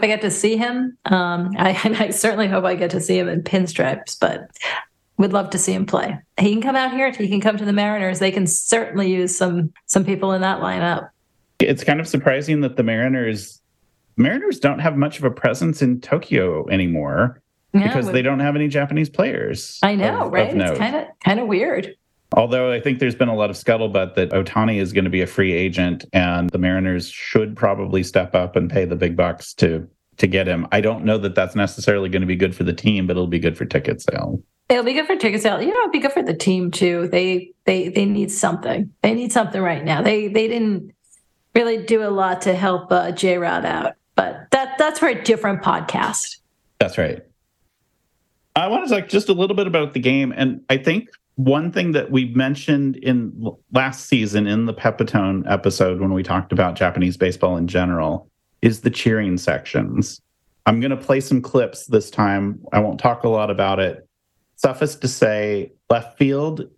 [0.00, 0.96] Hope I get to see him.
[1.06, 4.48] Um, I, I certainly hope I get to see him in pinstripes, but
[5.18, 6.18] would love to see him play.
[6.38, 7.10] He can come out here.
[7.12, 8.18] He can come to the Mariners.
[8.18, 11.10] They can certainly use some some people in that lineup.
[11.58, 13.60] It's kind of surprising that the Mariners
[14.16, 17.42] Mariners don't have much of a presence in Tokyo anymore
[17.74, 19.78] yeah, because they don't have any Japanese players.
[19.82, 20.50] I know, of, right?
[20.50, 21.94] Of it's kind of kind of weird.
[22.36, 25.20] Although I think there's been a lot of scuttlebutt that Otani is going to be
[25.20, 29.52] a free agent and the Mariners should probably step up and pay the big bucks
[29.54, 29.88] to
[30.18, 30.68] to get him.
[30.70, 33.26] I don't know that that's necessarily going to be good for the team, but it'll
[33.26, 34.42] be good for ticket sale.
[34.68, 35.60] It'll be good for ticket sale.
[35.60, 37.08] You know, it'll be good for the team too.
[37.08, 38.92] They they they need something.
[39.02, 40.02] They need something right now.
[40.02, 40.92] They they didn't
[41.54, 45.20] really do a lot to help uh, J Rod out, but that that's for a
[45.20, 46.36] different podcast.
[46.78, 47.24] That's right.
[48.54, 51.08] I want to talk just a little bit about the game, and I think
[51.44, 56.52] one thing that we mentioned in last season in the Pepitone episode when we talked
[56.52, 58.28] about Japanese baseball in general
[58.60, 60.20] is the cheering sections.
[60.66, 62.60] I'm going to play some clips this time.
[62.74, 64.06] I won't talk a lot about it.
[64.56, 66.68] Suffice to say, left field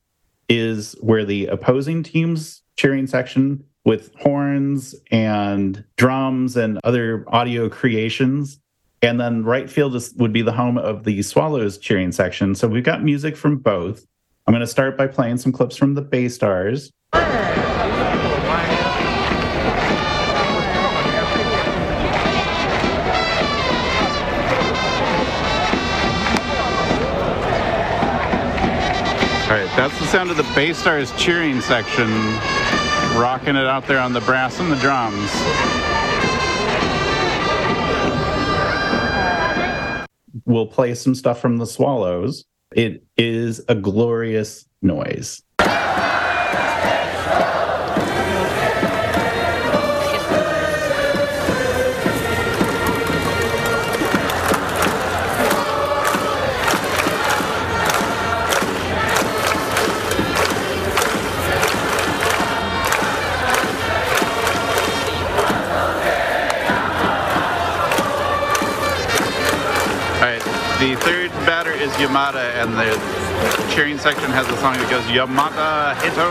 [0.48, 8.60] is where the opposing team's cheering section with horns and drums and other audio creations
[9.02, 12.54] And then right field is, would be the home of the Swallows cheering section.
[12.54, 14.06] So we've got music from both.
[14.46, 16.90] I'm going to start by playing some clips from the Bay Stars.
[17.12, 17.20] All
[29.58, 32.08] right, that's the sound of the Bay Stars cheering section,
[33.14, 35.30] rocking it out there on the brass and the drums.
[40.46, 42.44] We'll play some stuff from the Swallows.
[42.76, 45.42] It is a glorious noise.
[72.02, 76.26] Yamada, and the cheering section has a song that goes Yamada Hito.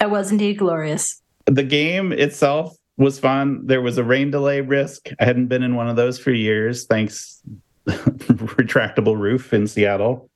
[0.00, 1.22] That was indeed glorious.
[1.46, 3.64] The game itself was fun.
[3.66, 5.10] There was a rain delay risk.
[5.20, 7.40] I hadn't been in one of those for years, thanks
[7.86, 10.28] retractable roof in Seattle.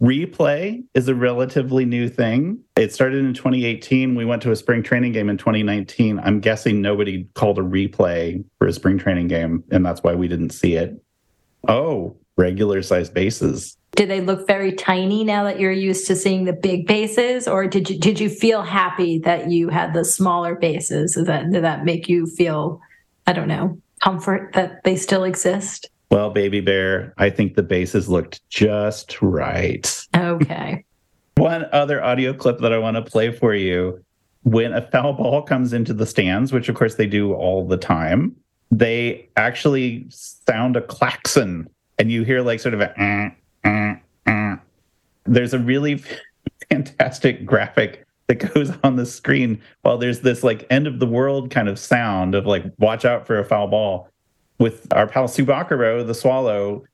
[0.00, 2.58] Replay is a relatively new thing.
[2.76, 4.14] It started in 2018.
[4.14, 6.18] We went to a spring training game in 2019.
[6.20, 10.26] I'm guessing nobody called a replay for a spring training game, and that's why we
[10.26, 11.02] didn't see it.
[11.68, 13.76] Oh, regular sized bases.
[13.94, 17.66] Did they look very tiny now that you're used to seeing the big bases, or
[17.66, 21.14] did you did you feel happy that you had the smaller bases?
[21.14, 22.80] Did that did that make you feel,
[23.26, 25.89] I don't know, comfort that they still exist?
[26.10, 30.06] Well, baby bear, I think the bases looked just right.
[30.16, 30.84] Okay.
[31.36, 34.04] One other audio clip that I want to play for you
[34.42, 37.76] when a foul ball comes into the stands, which of course they do all the
[37.76, 38.34] time,
[38.70, 43.30] they actually sound a klaxon and you hear like sort of a eh,
[43.64, 43.94] eh,
[44.26, 44.56] eh.
[45.24, 46.02] there's a really
[46.70, 51.50] fantastic graphic that goes on the screen while there's this like end of the world
[51.50, 54.08] kind of sound of like watch out for a foul ball
[54.60, 56.84] with our pal Tsubakuro, the swallow.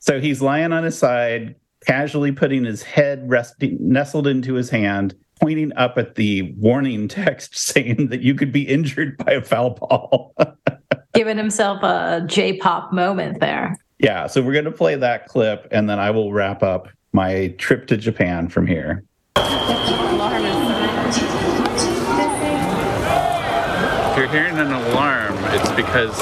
[0.00, 1.54] So he's lying on his side,
[1.86, 7.56] casually putting his head resting, nestled into his hand, pointing up at the warning text
[7.58, 10.34] saying that you could be injured by a foul ball.
[11.14, 13.76] Giving himself a J pop moment there.
[14.00, 17.54] yeah, so we're going to play that clip and then I will wrap up my
[17.58, 19.04] trip to Japan from here.
[24.10, 26.18] If you're hearing an alarm, it's because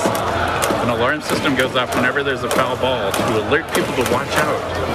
[0.82, 4.28] an alarm system goes off whenever there's a foul ball to alert people to watch
[4.36, 4.92] out.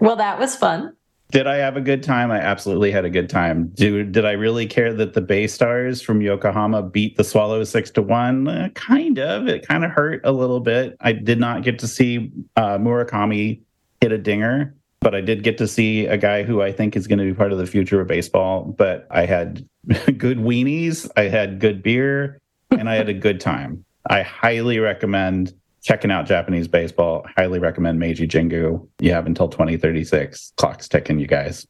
[0.00, 0.96] Well, that was fun.
[1.34, 2.30] Did I have a good time?
[2.30, 3.66] I absolutely had a good time.
[3.74, 8.02] Did I really care that the Bay Stars from Yokohama beat the Swallows six to
[8.02, 8.46] one?
[8.46, 9.48] Uh, kind of.
[9.48, 10.96] It kind of hurt a little bit.
[11.00, 13.60] I did not get to see uh, Murakami
[14.00, 17.08] hit a dinger, but I did get to see a guy who I think is
[17.08, 18.66] going to be part of the future of baseball.
[18.66, 19.68] But I had
[20.16, 23.84] good weenies, I had good beer, and I had a good time.
[24.08, 25.52] I highly recommend
[25.84, 27.24] checking out Japanese baseball.
[27.36, 28.86] Highly recommend Meiji Jingu.
[28.98, 30.52] You have until 2036.
[30.56, 31.66] Clock's ticking, you guys.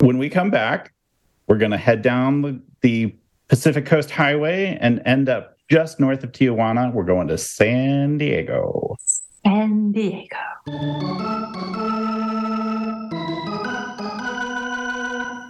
[0.00, 0.92] When we come back,
[1.46, 3.16] we're going to head down the,
[3.48, 6.92] Pacific Coast Highway and end up just north of Tijuana.
[6.92, 8.96] We're going to San Diego.
[9.44, 10.36] San Diego.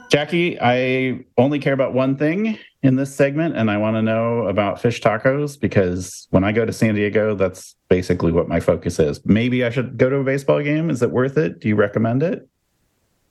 [0.09, 4.47] Jackie, I only care about one thing in this segment, and I want to know
[4.47, 8.99] about fish tacos because when I go to San Diego, that's basically what my focus
[9.01, 9.25] is.
[9.27, 10.91] Maybe I should go to a baseball game.
[10.91, 11.61] Is it worth it?
[11.61, 12.49] Do you recommend it?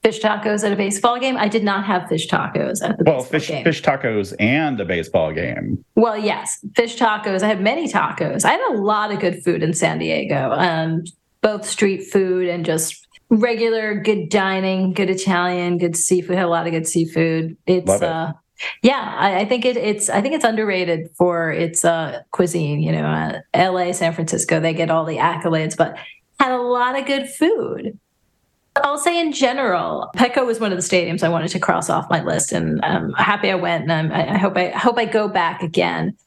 [0.04, 1.38] Fish tacos at a baseball game.
[1.38, 3.64] I did not have fish tacos at the Well, baseball fish game.
[3.64, 5.84] fish tacos and a baseball game.
[5.96, 7.42] Well, yes, fish tacos.
[7.42, 8.44] I had many tacos.
[8.46, 11.06] I had a lot of good food in San Diego, um,
[11.42, 16.36] both street food and just regular good dining, good Italian, good seafood.
[16.36, 17.58] Had a lot of good seafood.
[17.66, 18.04] It's it.
[18.04, 18.34] uh,
[18.82, 22.82] yeah, I, I think it, it's I think it's underrated for its uh, cuisine.
[22.82, 25.98] You know, uh, L.A., San Francisco, they get all the accolades, but
[26.40, 28.00] had a lot of good food.
[28.78, 32.10] I'll say in general, Petco was one of the stadiums I wanted to cross off
[32.10, 35.28] my list, and I'm happy I went, and I'm, I hope I hope I go
[35.28, 36.18] back again.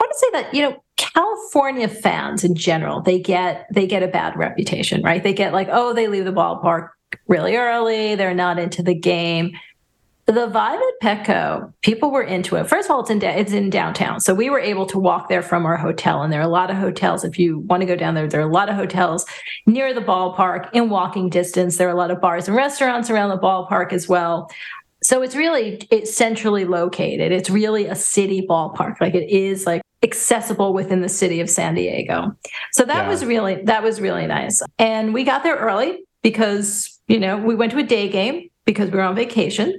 [0.00, 4.02] I want to say that you know California fans in general they get they get
[4.02, 5.22] a bad reputation, right?
[5.22, 6.90] They get like, oh, they leave the ballpark
[7.26, 9.52] really early, they're not into the game.
[10.26, 12.68] the vibe at Petco, people were into it.
[12.68, 15.40] First of all, it's in it's in downtown, so we were able to walk there
[15.42, 17.24] from our hotel, and there are a lot of hotels.
[17.24, 19.24] If you want to go down there, there are a lot of hotels
[19.66, 21.78] near the ballpark in walking distance.
[21.78, 24.50] There are a lot of bars and restaurants around the ballpark as well.
[25.02, 27.32] So it's really it's centrally located.
[27.32, 29.00] It's really a city ballpark.
[29.00, 32.32] Like it is like accessible within the city of San Diego.
[32.72, 33.08] So that Yeah.
[33.08, 34.62] was really that was really nice.
[34.78, 38.90] And we got there early because, you know, we went to a day game because
[38.90, 39.74] we were on vacation.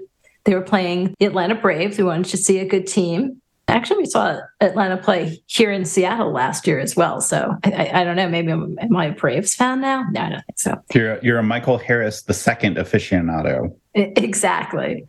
[0.45, 1.97] They were playing the Atlanta Braves.
[1.97, 3.41] We wanted to see a good team.
[3.67, 7.21] Actually, we saw Atlanta play here in Seattle last year as well.
[7.21, 8.27] So I, I, don't know.
[8.27, 10.05] Maybe I'm, am I a Braves fan now?
[10.11, 10.75] No, I don't think so.
[10.95, 13.71] You're you're a Michael Harris the second aficionado.
[13.93, 15.05] Exactly.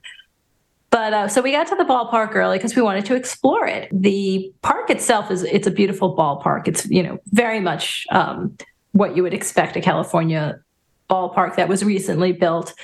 [1.01, 3.89] But uh, so we got to the ballpark early because we wanted to explore it.
[3.91, 6.69] The park itself is it's a beautiful ballpark.
[6.69, 8.55] It's you know very much um,
[8.93, 10.61] what you would expect a California
[11.09, 12.75] ballpark that was recently built.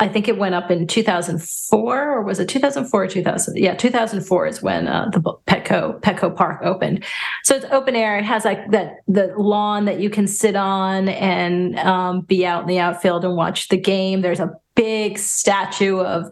[0.00, 3.56] I think it went up in 2004 or was it 2004 or 2000?
[3.56, 7.04] Yeah, 2004 is when uh, the Petco Petco Park opened.
[7.42, 8.18] So it's open air.
[8.18, 12.60] It has like that the lawn that you can sit on and um, be out
[12.60, 14.20] in the outfield and watch the game.
[14.20, 16.30] There's a big statue of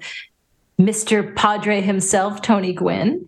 [0.81, 1.35] Mr.
[1.37, 3.27] Padre himself, Tony Gwynn,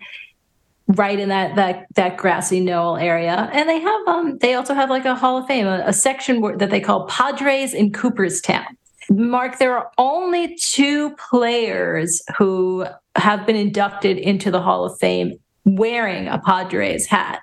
[0.88, 3.48] right in that that that grassy knoll area.
[3.52, 6.40] And they have um they also have like a Hall of Fame, a, a section
[6.58, 8.76] that they call Padres in Cooperstown.
[9.10, 12.86] Mark, there are only two players who
[13.16, 15.34] have been inducted into the Hall of Fame
[15.64, 17.40] wearing a Padres hat.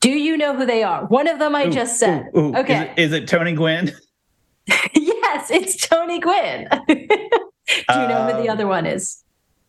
[0.00, 1.06] Do you know who they are?
[1.06, 2.26] One of them I just said.
[2.36, 2.56] Ooh, ooh.
[2.56, 2.92] Okay.
[2.96, 3.92] Is it, is it Tony Gwynn?
[4.66, 6.68] yes, it's Tony Gwynn.
[7.92, 9.22] Do you know who the Um, other one is?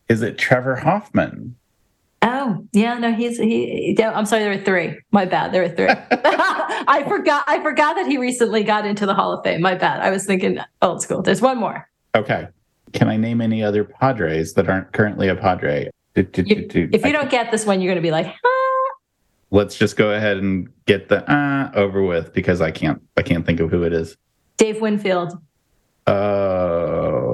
[0.10, 1.56] Is it Trevor Hoffman?
[2.22, 3.98] Oh, yeah, no, he's he.
[4.02, 4.98] I'm sorry, there were three.
[5.12, 5.88] My bad, there were three.
[6.12, 7.44] I forgot.
[7.48, 9.62] I forgot that he recently got into the Hall of Fame.
[9.62, 10.02] My bad.
[10.02, 11.22] I was thinking old school.
[11.22, 11.90] There's one more.
[12.16, 12.48] Okay.
[12.94, 15.90] Can I name any other Padres that aren't currently a Padre?
[16.16, 18.12] Do, do, You- do, if I- you don't get this one, you're going to be
[18.12, 18.90] like, ah.
[19.52, 23.46] let's just go ahead and get the uh over with because I can't I can't
[23.46, 24.16] think of who it is.
[24.58, 25.34] Dave Winfield.
[26.06, 27.33] Oh,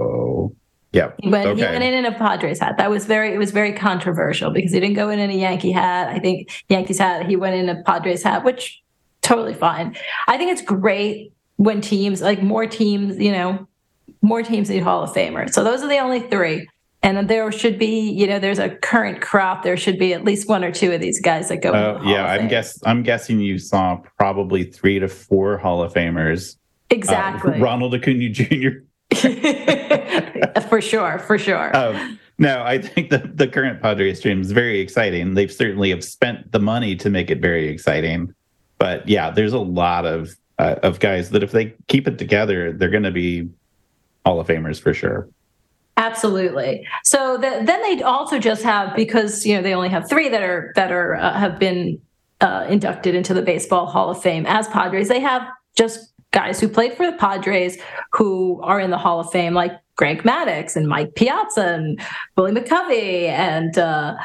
[0.92, 1.12] yeah.
[1.20, 2.78] He went, he went in in a Padres hat.
[2.78, 3.34] That was very.
[3.34, 6.10] It was very controversial because he didn't go in in a Yankee hat.
[6.10, 7.28] I think Yankees hat.
[7.28, 8.82] He went in a Padres hat, which
[9.22, 9.96] totally fine.
[10.28, 13.20] I think it's great when teams like more teams.
[13.20, 13.68] You know,
[14.22, 15.52] more teams need Hall of Famers.
[15.52, 16.68] So those are the only three.
[17.02, 19.64] And there should be, you know, there's a current crop.
[19.64, 21.72] There should be at least one or two of these guys that go.
[21.72, 26.56] Oh yeah, I'm guess I'm guessing you saw probably three to four Hall of Famers.
[26.56, 28.70] Uh, exactly Ronald Acuna Jr.
[30.70, 31.76] for sure, for sure.
[31.76, 35.34] Um, no, I think the the current Padres team is very exciting.
[35.34, 38.34] They've certainly have spent the money to make it very exciting.
[38.78, 42.72] But yeah, there's a lot of uh, of guys that if they keep it together,
[42.72, 43.50] they're going to be
[44.26, 45.28] Hall of Famers for sure.
[45.98, 46.88] Absolutely.
[47.04, 50.42] So the, then they also just have because you know they only have three that
[50.42, 52.00] are that are uh, have been
[52.40, 55.10] uh, inducted into the Baseball Hall of Fame as Padres.
[55.10, 55.46] They have
[55.76, 57.78] just guys who played for the Padres
[58.14, 62.00] who are in the Hall of Fame, like Greg Maddux and Mike Piazza and
[62.38, 64.16] Willie McCovey and uh,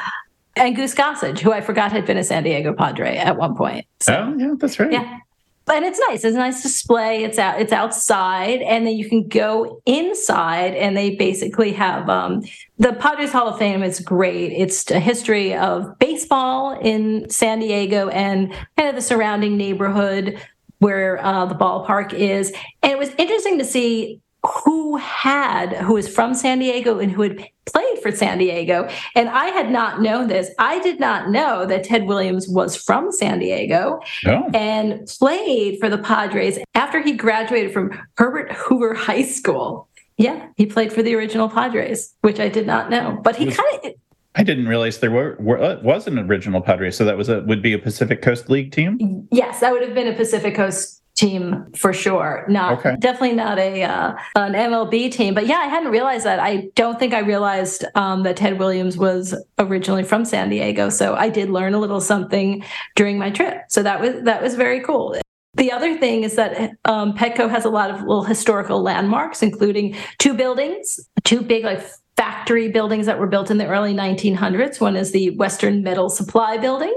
[0.56, 3.86] and Goose Gossage, who I forgot had been a San Diego Padre at one point.
[4.00, 4.92] So oh yeah, that's right.
[4.92, 5.18] yeah.
[5.66, 6.24] And it's nice.
[6.24, 7.24] It's a nice display.
[7.24, 7.58] It's out.
[7.58, 12.42] It's outside, and then you can go inside, and they basically have um,
[12.78, 13.82] the Padres Hall of Fame.
[13.82, 14.52] Is great.
[14.52, 20.38] It's a history of baseball in San Diego and kind of the surrounding neighborhood
[20.84, 22.52] where uh, the ballpark is.
[22.82, 24.20] And it was interesting to see
[24.62, 28.90] who had who was from San Diego and who had played for San Diego.
[29.14, 30.50] And I had not known this.
[30.58, 35.88] I did not know that Ted Williams was from San Diego Oh, and played for
[35.88, 39.88] the Padres after he graduated from Herbert Hoover High School.
[40.18, 43.18] Yeah, he played for the original Padres, which I did not know.
[43.24, 43.92] But he kind of
[44.36, 47.40] I didn't realize there were, were uh, was an original Padres, so that was a
[47.42, 49.28] would be a Pacific Coast League team.
[49.30, 52.44] yes, that would have been a Pacific Coast team for sure.
[52.48, 52.96] Not Okay.
[52.98, 55.32] definitely not a uh, an MLB team.
[55.34, 56.40] But yeah, I hadn't realized that.
[56.40, 60.88] I don't think I realized um, that Ted Williams was originally from San Diego.
[60.90, 62.64] So I did learn a little something
[62.96, 63.58] during my trip.
[63.68, 65.16] So that was that was very cool.
[65.56, 69.94] The other thing is that um, Petco has a lot of little historical landmarks, including
[70.18, 71.80] two buildings, two big like
[72.16, 74.80] factory buildings that were built in the early 1900s.
[74.80, 76.96] One is the Western Metal Supply Building,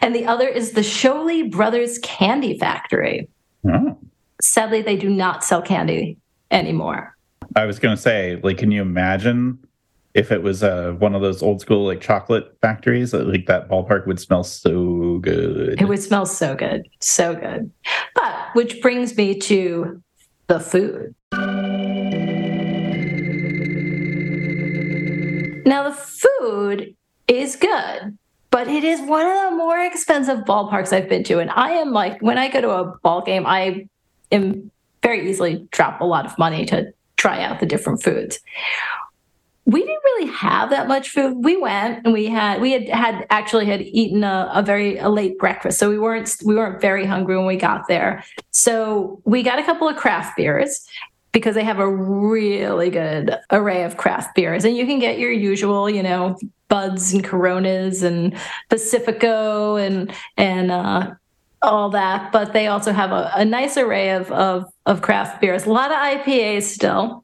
[0.00, 3.28] and the other is the Showley Brothers Candy Factory.
[3.68, 3.98] Oh.
[4.40, 6.18] Sadly, they do not sell candy
[6.50, 7.16] anymore.
[7.54, 9.58] I was going to say, like, can you imagine
[10.14, 13.14] if it was uh, one of those old school like chocolate factories?
[13.14, 15.80] Like that ballpark would smell so good.
[15.80, 17.70] It would smell so good, so good.
[18.14, 20.02] But which brings me to
[20.48, 21.14] the food.
[25.66, 26.94] Now the food
[27.26, 28.16] is good,
[28.52, 31.40] but it is one of the more expensive ballparks I've been to.
[31.40, 33.88] And I am like, when I go to a ball game, I
[34.30, 34.70] am
[35.02, 38.38] very easily drop a lot of money to try out the different foods.
[39.64, 41.44] We didn't really have that much food.
[41.44, 45.08] We went and we had we had had actually had eaten a, a very a
[45.08, 48.22] late breakfast, so we weren't we weren't very hungry when we got there.
[48.52, 50.86] So we got a couple of craft beers
[51.36, 55.30] because they have a really good array of craft beers, and you can get your
[55.30, 56.34] usual, you know,
[56.70, 58.34] buds and Coronas and
[58.70, 61.12] Pacifico and and uh,
[61.60, 62.32] all that.
[62.32, 65.66] But they also have a, a nice array of, of of craft beers.
[65.66, 67.22] A lot of IPAs still,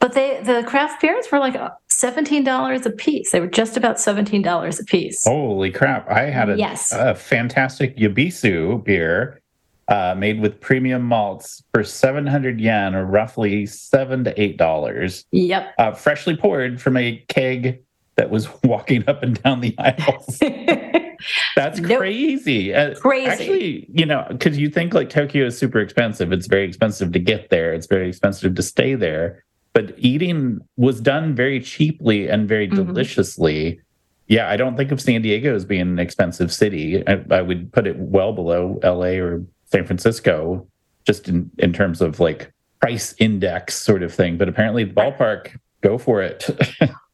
[0.00, 1.54] but they the craft beers were like
[1.88, 3.30] seventeen dollars a piece.
[3.30, 5.22] They were just about seventeen dollars a piece.
[5.24, 6.10] Holy crap!
[6.10, 6.90] I had a, Yes.
[6.92, 9.40] a fantastic Yebisu beer
[9.88, 15.24] uh, made with premium malts for seven hundred yen, or roughly seven to eight dollars.
[15.32, 15.74] Yep.
[15.78, 17.82] Uh, freshly poured from a keg
[18.16, 20.38] that was walking up and down the aisles.
[21.56, 21.98] That's Nope.
[21.98, 22.72] crazy.
[22.74, 23.28] Uh, Crazy.
[23.30, 26.32] Actually, you know, because you think like Tokyo is super expensive.
[26.32, 27.74] It's very expensive to get there.
[27.74, 29.42] It's very expensive to stay there.
[29.72, 32.86] But eating was done very cheaply and very Mhm.
[32.86, 33.80] deliciously.
[34.28, 37.02] Yeah, I don't think of San Diego as being an expensive city.
[37.06, 40.66] I, I would put it well below LA or San Francisco,
[41.06, 44.36] just in, in terms of like price index sort of thing.
[44.38, 46.46] But apparently, the ballpark, go for it.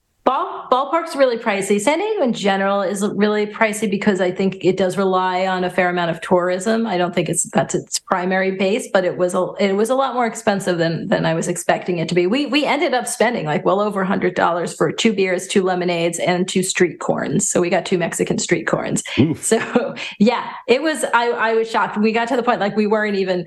[0.70, 1.80] Ball, ballpark's really pricey.
[1.80, 5.70] San Diego in general is really pricey because I think it does rely on a
[5.70, 6.86] fair amount of tourism.
[6.86, 9.94] I don't think it's that's its primary base, but it was a it was a
[9.94, 12.26] lot more expensive than than I was expecting it to be.
[12.26, 15.62] We we ended up spending like well over a hundred dollars for two beers, two
[15.62, 17.48] lemonades, and two street corns.
[17.48, 19.02] So we got two Mexican street corns.
[19.18, 19.42] Oof.
[19.42, 21.04] So yeah, it was.
[21.14, 21.96] I I was shocked.
[21.98, 23.46] We got to the point like we weren't even,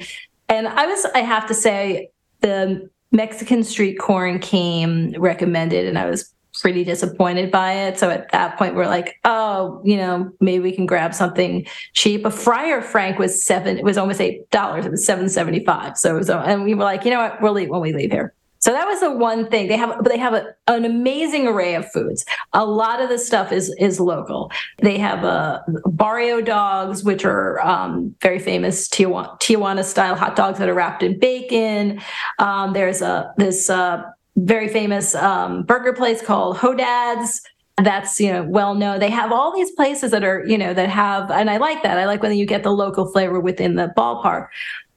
[0.49, 1.05] and I was.
[1.13, 2.09] I have to say
[2.41, 7.99] the Mexican street corn came recommended, and I was pretty disappointed by it.
[7.99, 12.25] So at that point, we're like, oh, you know, maybe we can grab something cheap.
[12.25, 13.77] A fryer frank was seven.
[13.77, 14.85] It was almost eight dollars.
[14.85, 15.97] It was seven seventy five.
[15.97, 18.33] So and we were like, you know what, we'll eat when we leave here.
[18.59, 19.97] So that was the one thing they have.
[20.01, 22.25] But they have a, an amazing array of foods.
[22.53, 24.51] A lot of the stuff is is local.
[24.79, 30.57] They have uh, barrio dogs, which are um, very famous Tijuana, Tijuana style hot dogs
[30.57, 32.01] that are wrapped in bacon.
[32.39, 34.01] Um, there's a this uh,
[34.37, 37.41] very famous um, burger place called Hodad's.
[37.77, 38.99] That's you know well known.
[38.99, 41.99] They have all these places that are you know that have, and I like that.
[41.99, 44.47] I like when you get the local flavor within the ballpark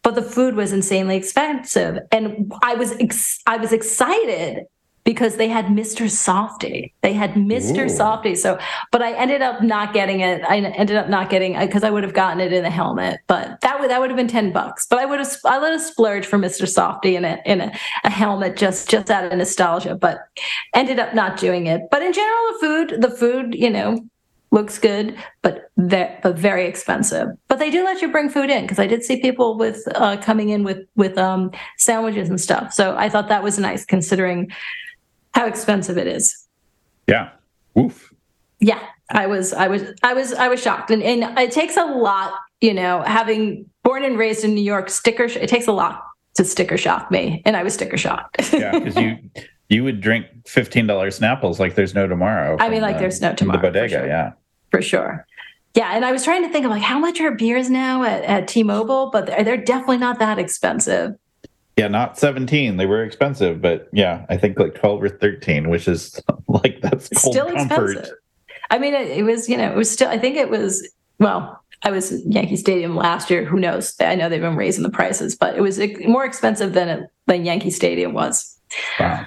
[0.03, 4.65] but the food was insanely expensive and i was ex- i was excited
[5.05, 7.87] because they had mr Softee they had mr Ooh.
[7.87, 8.59] Softee so
[8.91, 12.03] but i ended up not getting it i ended up not getting because i would
[12.03, 14.87] have gotten it in a helmet but that would that would have been 10 bucks
[14.87, 17.73] but i would have i let a splurge for mr Softee in a in a,
[18.05, 20.29] a helmet just just out of nostalgia but
[20.75, 23.99] ended up not doing it but in general the food the food you know
[24.53, 27.29] looks good, but but very expensive.
[27.49, 30.17] But they do let you bring food in because I did see people with uh,
[30.19, 32.73] coming in with with um, sandwiches and stuff.
[32.73, 34.51] So I thought that was nice considering
[35.33, 36.47] how expensive it is.
[37.07, 37.31] yeah.
[37.79, 38.13] Oof.
[38.59, 41.85] Yeah, I was I was I was I was shocked, and and it takes a
[41.85, 46.03] lot, you know, having born and raised in New York, sticker it takes a lot
[46.35, 48.53] to sticker shock me, and I was sticker shocked.
[48.53, 49.17] Yeah, because you
[49.71, 52.57] you would drink fifteen dollars Snapples like there's no tomorrow.
[52.61, 54.07] I mean, like the- there's no tomorrow, The for bodega, sure.
[54.07, 54.33] yeah.
[54.71, 55.27] for sure.
[55.75, 58.25] Yeah, and I was trying to think of like how much are beers now at,
[58.25, 61.13] at T-Mobile, but they're, they're definitely not that expensive.
[61.77, 62.77] Yeah, not 17.
[62.77, 67.09] They were expensive, but yeah, I think like 12 or 13, which is like that's
[67.09, 67.91] cold Still comfort.
[67.93, 68.15] expensive.
[68.71, 70.09] I mean, it, it was you know it was still.
[70.09, 70.87] I think it was
[71.19, 71.57] well.
[71.83, 73.45] I was Yankee Stadium last year.
[73.45, 73.95] Who knows?
[74.01, 77.47] I know they've been raising the prices, but it was more expensive than it, than
[77.47, 78.59] Yankee Stadium was.
[78.99, 79.25] Wow.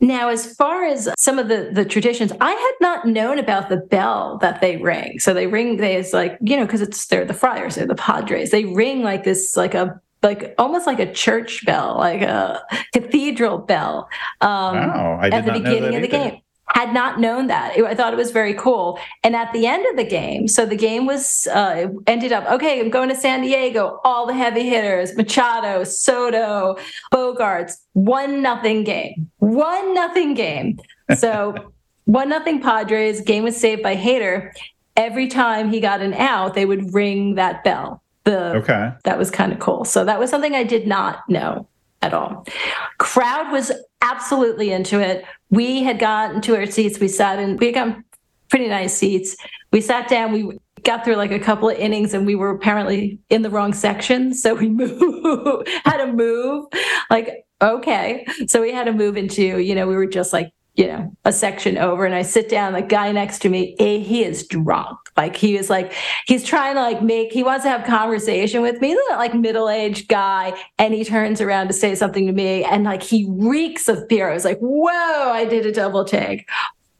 [0.00, 3.78] Now, as far as some of the the traditions, I had not known about the
[3.78, 5.18] bell that they ring.
[5.18, 5.78] So they ring.
[5.78, 8.50] They it's like you know because it's they're the Friars, they're the Padres.
[8.50, 12.62] They ring like this, like a like almost like a church bell, like a
[12.92, 14.08] cathedral bell.
[14.40, 15.18] Um, wow.
[15.20, 16.30] I did at the beginning of the either.
[16.30, 16.40] game.
[16.68, 17.78] Had not known that.
[17.78, 18.98] I thought it was very cool.
[19.22, 22.80] And at the end of the game, so the game was uh, ended up okay.
[22.80, 24.00] I'm going to San Diego.
[24.02, 26.76] All the heavy hitters: Machado, Soto,
[27.12, 27.76] Bogaerts.
[27.92, 29.30] One nothing game.
[29.38, 30.78] One nothing game.
[31.18, 31.54] So
[32.06, 33.20] one nothing Padres.
[33.20, 34.50] Game was saved by Hader.
[34.96, 38.02] Every time he got an out, they would ring that bell.
[38.24, 38.92] The Okay.
[39.04, 39.84] that was kind of cool.
[39.84, 41.68] So that was something I did not know
[42.02, 42.46] at all.
[42.98, 43.72] Crowd was
[44.02, 45.24] absolutely into it.
[45.50, 46.98] We had gotten to our seats.
[46.98, 47.96] We sat in, we got
[48.50, 49.36] pretty nice seats.
[49.72, 53.18] We sat down, we got through like a couple of innings and we were apparently
[53.30, 54.34] in the wrong section.
[54.34, 56.66] So we moved, had to move.
[57.10, 58.26] Like, okay.
[58.46, 61.32] So we had to move into, you know, we were just like you know, a
[61.32, 64.98] section over and I sit down, the guy next to me, eh, he is drunk.
[65.16, 65.92] Like he is like,
[66.26, 70.52] he's trying to like make, he wants to have conversation with me, like middle-aged guy.
[70.78, 74.30] And he turns around to say something to me and like he reeks of beer.
[74.30, 76.48] I was like, whoa, I did a double take.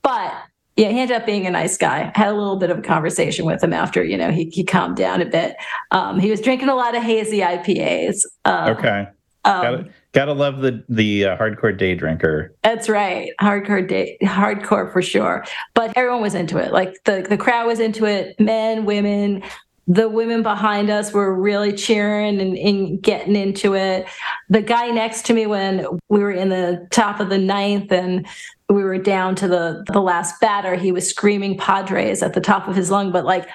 [0.02, 0.32] But
[0.76, 2.12] yeah, he ended up being a nice guy.
[2.14, 4.64] I had a little bit of a conversation with him after, you know, he, he
[4.64, 5.56] calmed down a bit.
[5.92, 8.22] Um, he was drinking a lot of hazy IPAs.
[8.44, 9.08] Uh, okay.
[9.44, 12.54] Um, Gotta love the the uh, hardcore day drinker.
[12.62, 15.44] That's right, hardcore day, hardcore for sure.
[15.74, 16.72] But everyone was into it.
[16.72, 18.38] Like the the crowd was into it.
[18.38, 19.42] Men, women,
[19.88, 24.06] the women behind us were really cheering and, and, getting into it.
[24.48, 28.24] The guy next to me, when we were in the top of the ninth and
[28.68, 32.68] we were down to the the last batter, he was screaming Padres at the top
[32.68, 33.48] of his lung, but like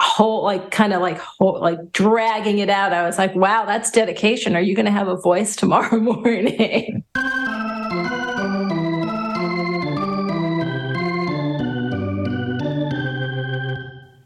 [0.00, 2.92] whole like kind of like whole, like dragging it out.
[2.92, 4.56] I was like wow that's dedication.
[4.56, 7.04] Are you going to have a voice tomorrow morning?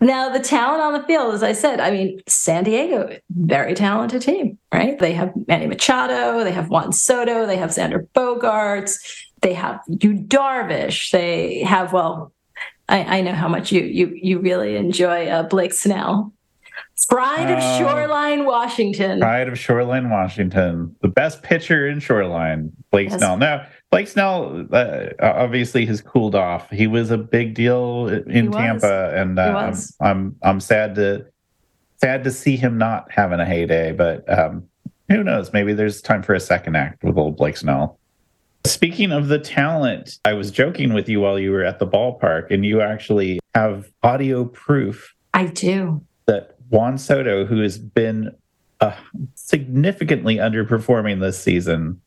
[0.05, 4.21] Now, the talent on the field, as I said, I mean, San Diego, very talented
[4.21, 4.99] team, right?
[4.99, 8.99] They have Manny Machado, they have Juan Soto, they have Xander Bogaerts,
[9.41, 12.34] they have Yu Darvish, they have, well,
[12.89, 16.33] I, I know how much you you you really enjoy uh, Blake Snell.
[17.09, 19.21] Pride of uh, Shoreline, Washington.
[19.21, 20.95] Pride of Shoreline, Washington.
[21.01, 23.19] The best pitcher in Shoreline, Blake yes.
[23.19, 23.37] Snell.
[23.37, 26.71] Now, Blake Snell uh, obviously has cooled off.
[26.71, 31.27] He was a big deal in Tampa, and uh, I'm, I'm I'm sad to
[31.97, 33.93] sad to see him not having a heyday.
[33.93, 34.69] But um,
[35.09, 35.53] who knows?
[35.53, 37.99] Maybe there's time for a second act with old Blake Snell.
[38.67, 42.51] Speaking of the talent, I was joking with you while you were at the ballpark,
[42.51, 45.15] and you actually have audio proof.
[45.35, 46.03] I do.
[46.27, 48.35] That Juan Soto, who has been
[48.81, 48.97] uh,
[49.35, 52.01] significantly underperforming this season,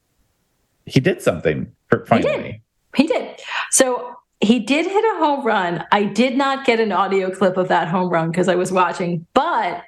[0.85, 1.71] he did something
[2.05, 2.61] finally.
[2.95, 3.13] He did.
[3.13, 3.39] He did.
[3.71, 5.83] So he did hit a home run.
[5.91, 9.25] I did not get an audio clip of that home run because I was watching,
[9.33, 9.83] but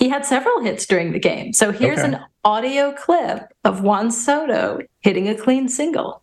[0.00, 1.52] he had several hits during the game.
[1.52, 2.14] So here's okay.
[2.14, 6.22] an audio clip of Juan Soto hitting a clean single.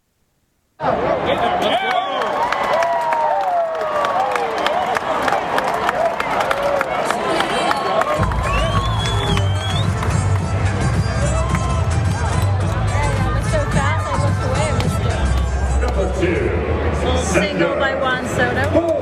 [17.24, 18.97] Single by Juan Soto.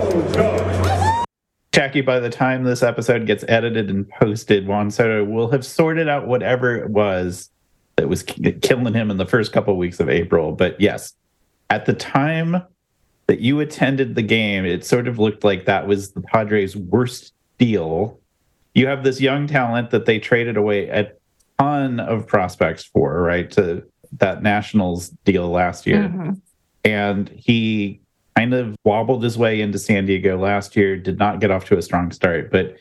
[1.76, 6.08] Jackie, by the time this episode gets edited and posted, Juan Soto will have sorted
[6.08, 7.50] out whatever it was
[7.98, 10.54] that was killing him in the first couple of weeks of April.
[10.54, 11.16] But yes,
[11.70, 12.64] at the time
[13.28, 17.34] that you attended the game, it sort of looked like that was the Padres' worst
[17.58, 18.22] deal.
[18.74, 21.12] You have this young talent that they traded away a
[21.60, 23.52] ton of prospects for, right?
[23.52, 23.84] To
[24.20, 26.04] that Nationals deal last year.
[26.04, 26.32] Mm-hmm.
[26.86, 28.00] And he
[28.36, 31.78] kind of wobbled his way into San Diego last year, did not get off to
[31.78, 32.52] a strong start.
[32.52, 32.76] But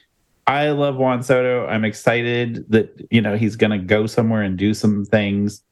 [0.46, 1.66] I love Juan Soto.
[1.66, 5.62] I'm excited that, you know, he's going to go somewhere and do some things.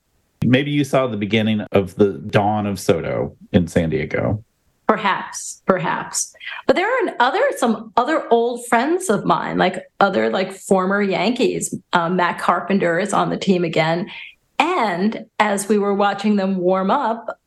[0.44, 4.42] Maybe you saw the beginning of the dawn of Soto in San Diego.
[4.88, 6.34] Perhaps, perhaps.
[6.66, 11.74] But there are other some other old friends of mine, like other like former Yankees.
[11.92, 14.10] Um, Matt Carpenter is on the team again.
[14.58, 17.40] And as we were watching them warm up,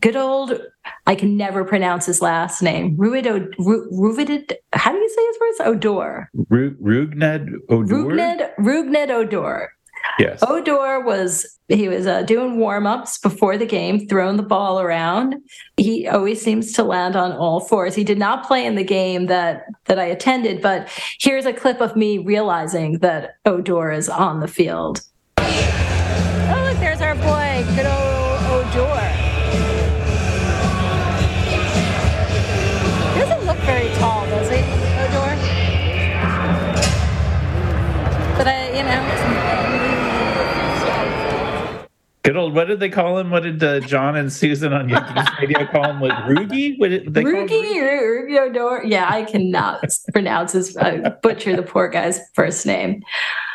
[0.00, 0.60] good old
[1.08, 2.94] I can never pronounce his last name.
[2.98, 3.24] Ruid
[3.58, 5.60] Ruvid how do you say his words?
[5.70, 6.30] Odor.
[6.50, 7.94] Rougned Odor.
[7.94, 9.72] Rugned, Rougned Odor.
[10.18, 10.40] Yes.
[10.46, 15.36] Odor was he was uh, doing warm ups before the game, throwing the ball around.
[15.78, 17.94] He always seems to land on all fours.
[17.94, 20.90] He did not play in the game that that I attended, but
[21.20, 25.00] here's a clip of me realizing that Odor is on the field.
[25.38, 29.07] Oh, look, there's our boy, good old Odor.
[42.28, 43.30] Good old, what did they call him?
[43.30, 46.00] What did uh, John and Susan on Yankees radio call him?
[46.02, 46.78] Like Rugi?
[46.78, 48.84] What did they Rugi, Rugi Odor.
[48.84, 53.02] Yeah, I cannot pronounce his, uh, butcher the poor guy's first name.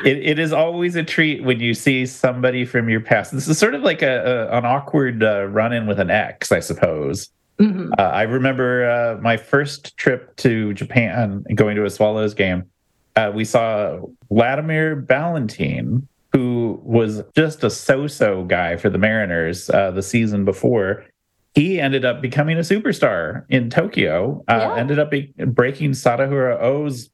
[0.04, 3.32] It, it is always a treat when you see somebody from your past.
[3.32, 6.52] This is sort of like a, a an awkward uh, run in with an ex,
[6.52, 7.30] I suppose.
[7.60, 7.92] Mm-hmm.
[8.00, 12.64] Uh, I remember uh, my first trip to Japan going to a Swallows game.
[13.16, 14.00] Uh, we saw
[14.30, 21.06] Wladimir Balentien, who was just a so-so guy for the Mariners uh, the season before.
[21.54, 24.44] He ended up becoming a superstar in Tokyo.
[24.48, 24.76] Uh, yeah.
[24.76, 27.10] Ended up be- breaking Sadaharu Oh's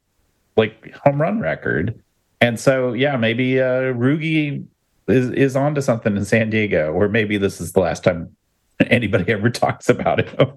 [0.55, 2.01] like home run record.
[2.39, 4.65] And so, yeah, maybe uh, Rugi
[5.07, 8.33] is is onto something in San Diego, or maybe this is the last time
[8.89, 10.51] anybody ever talks about him.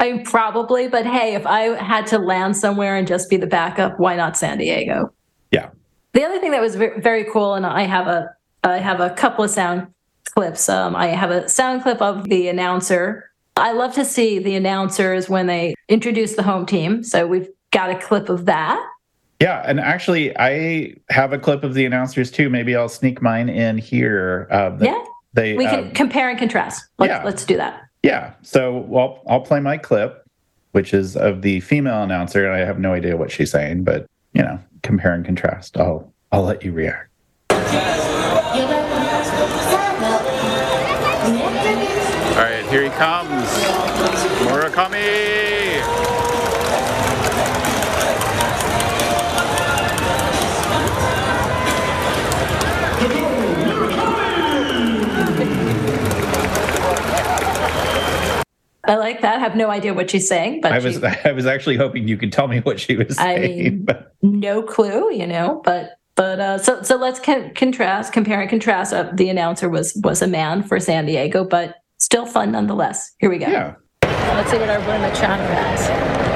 [0.00, 4.00] I probably, but hey, if I had to land somewhere and just be the backup,
[4.00, 5.12] why not San Diego?
[6.12, 8.34] The other thing that was very cool, and I have a
[8.64, 9.88] I have a couple of sound
[10.24, 10.68] clips.
[10.68, 13.30] Um, I have a sound clip of the announcer.
[13.56, 17.02] I love to see the announcers when they introduce the home team.
[17.02, 18.82] So we've got a clip of that.
[19.40, 22.48] Yeah, and actually, I have a clip of the announcers too.
[22.48, 24.46] Maybe I'll sneak mine in here.
[24.50, 25.04] Uh, the- Yeah.
[25.34, 26.84] they We can um, compare and contrast.
[26.98, 27.24] Let's, yeah.
[27.24, 27.82] let's do that.
[28.02, 28.34] Yeah.
[28.42, 30.24] So well, I'll play my clip,
[30.72, 34.06] which is of the female announcer, and I have no idea what she's saying, but
[34.34, 34.60] you know,
[34.92, 35.78] compare and contrast.
[35.78, 37.08] I'll I'll let you react.
[37.48, 37.58] All
[42.36, 43.48] right, here he comes.
[44.44, 45.21] Murakami.
[58.84, 59.36] I like that.
[59.36, 62.08] I have no idea what she's saying, but I was she- I was actually hoping
[62.08, 63.58] you could tell me what she was I saying.
[63.58, 65.60] mean- but no clue, you know.
[65.64, 68.92] But but uh, so so let's con- contrast, compare and contrast.
[68.92, 73.12] Uh, the announcer was was a man for San Diego, but still fun nonetheless.
[73.18, 73.46] Here we go.
[73.46, 73.74] yeah.
[74.02, 76.31] Let's see what everyone in the chat has.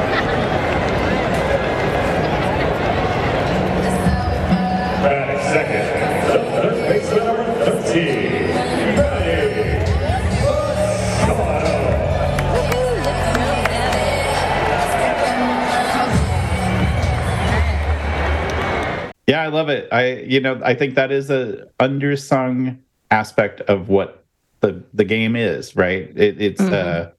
[19.36, 19.86] Yeah, I love it.
[19.92, 22.78] I you know, I think that is a undersung
[23.10, 24.24] aspect of what
[24.60, 26.10] the the game is, right?
[26.16, 27.10] It, it's uh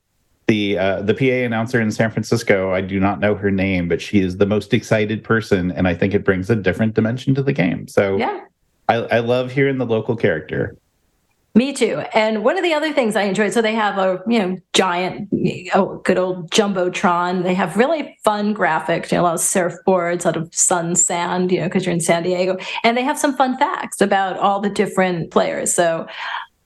[0.48, 2.74] the uh, the PA announcer in San Francisco.
[2.74, 5.94] I do not know her name, but she is the most excited person, and I
[5.94, 7.88] think it brings a different dimension to the game.
[7.88, 8.46] So Yeah.
[8.90, 10.76] I, I love hearing the local character.
[11.58, 12.04] Me too.
[12.14, 15.28] And one of the other things I enjoyed, so they have a you know giant,
[15.74, 17.42] oh, good old jumbotron.
[17.42, 21.52] They have really fun graphics, you know, a lot of surfboards, lot of sun, sand,
[21.52, 24.60] you know, because you're in San Diego, and they have some fun facts about all
[24.60, 25.74] the different players.
[25.74, 26.06] So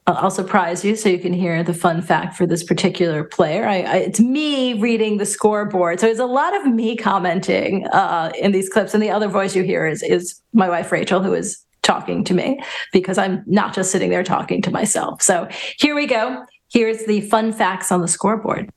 [0.08, 3.66] I'll surprise you, so you can hear the fun fact for this particular player.
[3.66, 8.34] I, I, it's me reading the scoreboard, so it's a lot of me commenting uh,
[8.38, 11.34] in these clips, and the other voice you hear is is my wife Rachel, who
[11.34, 12.60] is talking to me
[12.92, 15.22] because I'm not just sitting there talking to myself.
[15.22, 16.46] So here we go.
[16.72, 18.70] Here's the fun facts on the scoreboard.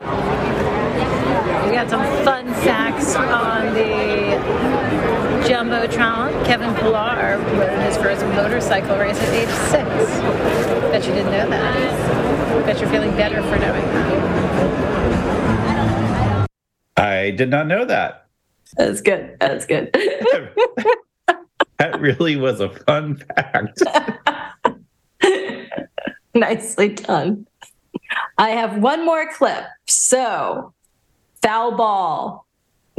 [0.00, 4.34] We got some fun facts on the
[5.48, 6.44] Jumbotron.
[6.44, 9.84] Kevin Pillar won his first motorcycle race at age six.
[10.90, 12.66] Bet you didn't know that.
[12.66, 14.34] Bet you're feeling better for knowing that.
[16.96, 18.26] I did not know that.
[18.76, 19.36] That's good.
[19.40, 19.94] That's good.
[22.00, 23.82] really was a fun fact.
[26.34, 27.46] Nicely done.
[28.38, 29.64] I have one more clip.
[29.86, 30.72] So,
[31.42, 32.46] foul ball.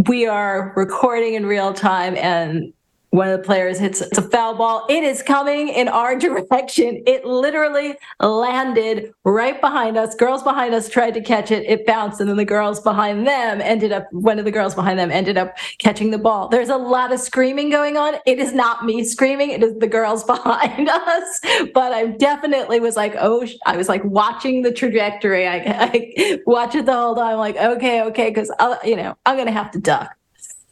[0.08, 2.74] We are recording in real time, and
[3.16, 4.86] one of the players hits it's a foul ball.
[4.90, 7.02] It is coming in our direction.
[7.08, 10.14] It literally landed right behind us.
[10.16, 11.64] Girls behind us tried to catch it.
[11.66, 15.00] It bounced, and then the girls behind them ended up, one of the girls behind
[15.00, 16.50] them ended up catching the ball.
[16.50, 18.16] There's a lot of screaming going on.
[18.26, 21.40] It is not me screaming, it is the girls behind us.
[21.74, 25.48] But I definitely was like, oh, I was like watching the trajectory.
[25.48, 29.46] I, I watch it the whole time, like, okay, okay, because, uh, you know, I'm
[29.46, 30.16] to have to duck.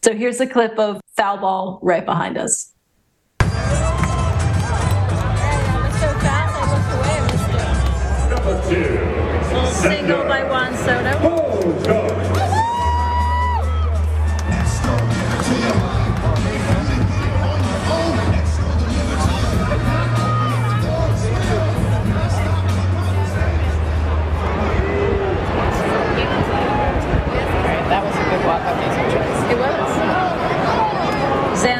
[0.04, 2.74] So here's a clip of foul ball right behind us.
[9.82, 11.33] Single by Juan Soto.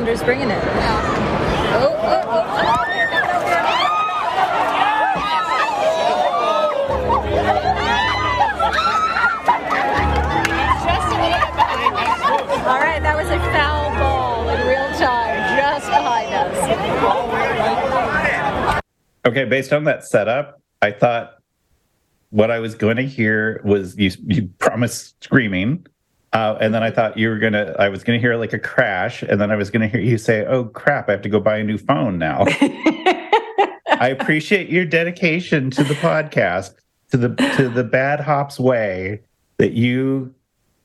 [0.04, 0.62] Xander's bringing it.
[0.62, 0.68] Oh,
[1.76, 2.80] oh, oh, oh.
[12.66, 16.58] All right, that was a foul ball in real time, just behind us.
[19.26, 21.36] Okay, based on that setup, I thought
[22.30, 25.86] what I was going to hear was you, you promised screaming.
[26.34, 28.53] Uh, and then I thought you were going to, I was going to hear like
[28.53, 29.21] a crash.
[29.21, 31.39] And then I was going to hear you say, oh crap, I have to go
[31.39, 32.45] buy a new phone now.
[33.99, 36.73] I appreciate your dedication to the podcast,
[37.11, 39.21] to the, to the Bad Hops way
[39.59, 40.34] that you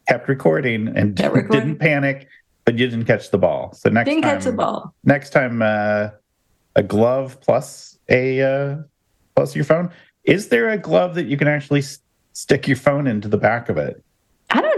[0.08, 1.48] kept recording and recording.
[1.50, 2.28] didn't panic,
[2.64, 3.72] but you didn't catch the ball.
[3.72, 4.94] So next Didn't time, catch the ball.
[5.04, 6.10] next time uh,
[6.76, 8.76] a glove plus a uh,
[9.34, 9.90] plus your phone
[10.24, 12.00] is there a glove that you can actually s-
[12.34, 14.04] stick your phone into the back of it?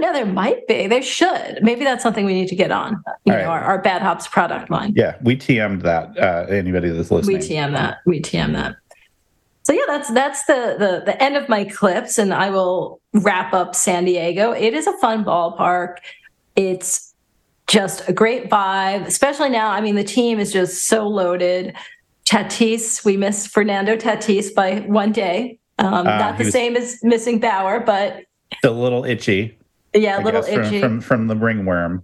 [0.01, 0.13] Don't know.
[0.13, 0.87] There might be.
[0.87, 1.59] There should.
[1.63, 3.03] Maybe that's something we need to get on.
[3.25, 3.47] You All know, right.
[3.47, 4.93] our, our Bad Hops product line.
[4.97, 6.17] Yeah, we TM'd that.
[6.19, 7.39] Uh, anybody that's listening.
[7.39, 7.99] We TM that.
[8.07, 8.77] We TM that.
[9.63, 13.53] So yeah, that's that's the, the the end of my clips, and I will wrap
[13.53, 14.53] up San Diego.
[14.53, 15.99] It is a fun ballpark.
[16.57, 17.15] It's
[17.67, 19.71] just a great vibe, especially now.
[19.71, 21.75] I mean, the team is just so loaded.
[22.25, 25.59] Tatis, we miss Fernando Tatis by one day.
[25.79, 28.25] Um, Ah, not the same as missing Bauer, but
[28.65, 29.57] a little itchy.
[29.95, 30.81] Yeah, a I little guess, from, itchy.
[30.81, 32.03] from from the ringworm.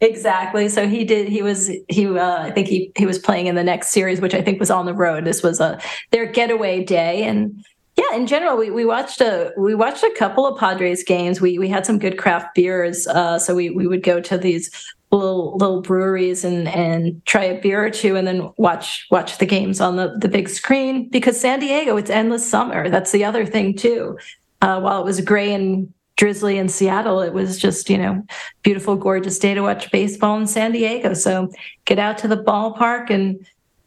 [0.00, 0.68] Exactly.
[0.68, 1.28] So he did.
[1.28, 1.70] He was.
[1.88, 2.06] He.
[2.06, 2.92] Uh, I think he.
[2.96, 5.24] He was playing in the next series, which I think was on the road.
[5.24, 5.80] This was a
[6.12, 7.64] their getaway day, and
[7.96, 8.14] yeah.
[8.14, 11.40] In general, we, we watched a we watched a couple of Padres games.
[11.40, 13.08] We we had some good craft beers.
[13.08, 14.70] Uh, so we we would go to these
[15.10, 19.46] little little breweries and and try a beer or two, and then watch watch the
[19.46, 21.08] games on the the big screen.
[21.08, 22.88] Because San Diego, it's endless summer.
[22.88, 24.16] That's the other thing too.
[24.62, 28.22] Uh, while it was gray and drizzly in Seattle, it was just, you know,
[28.62, 31.14] beautiful, gorgeous day to watch baseball in San Diego.
[31.14, 31.50] So
[31.86, 33.46] get out to the ballpark and,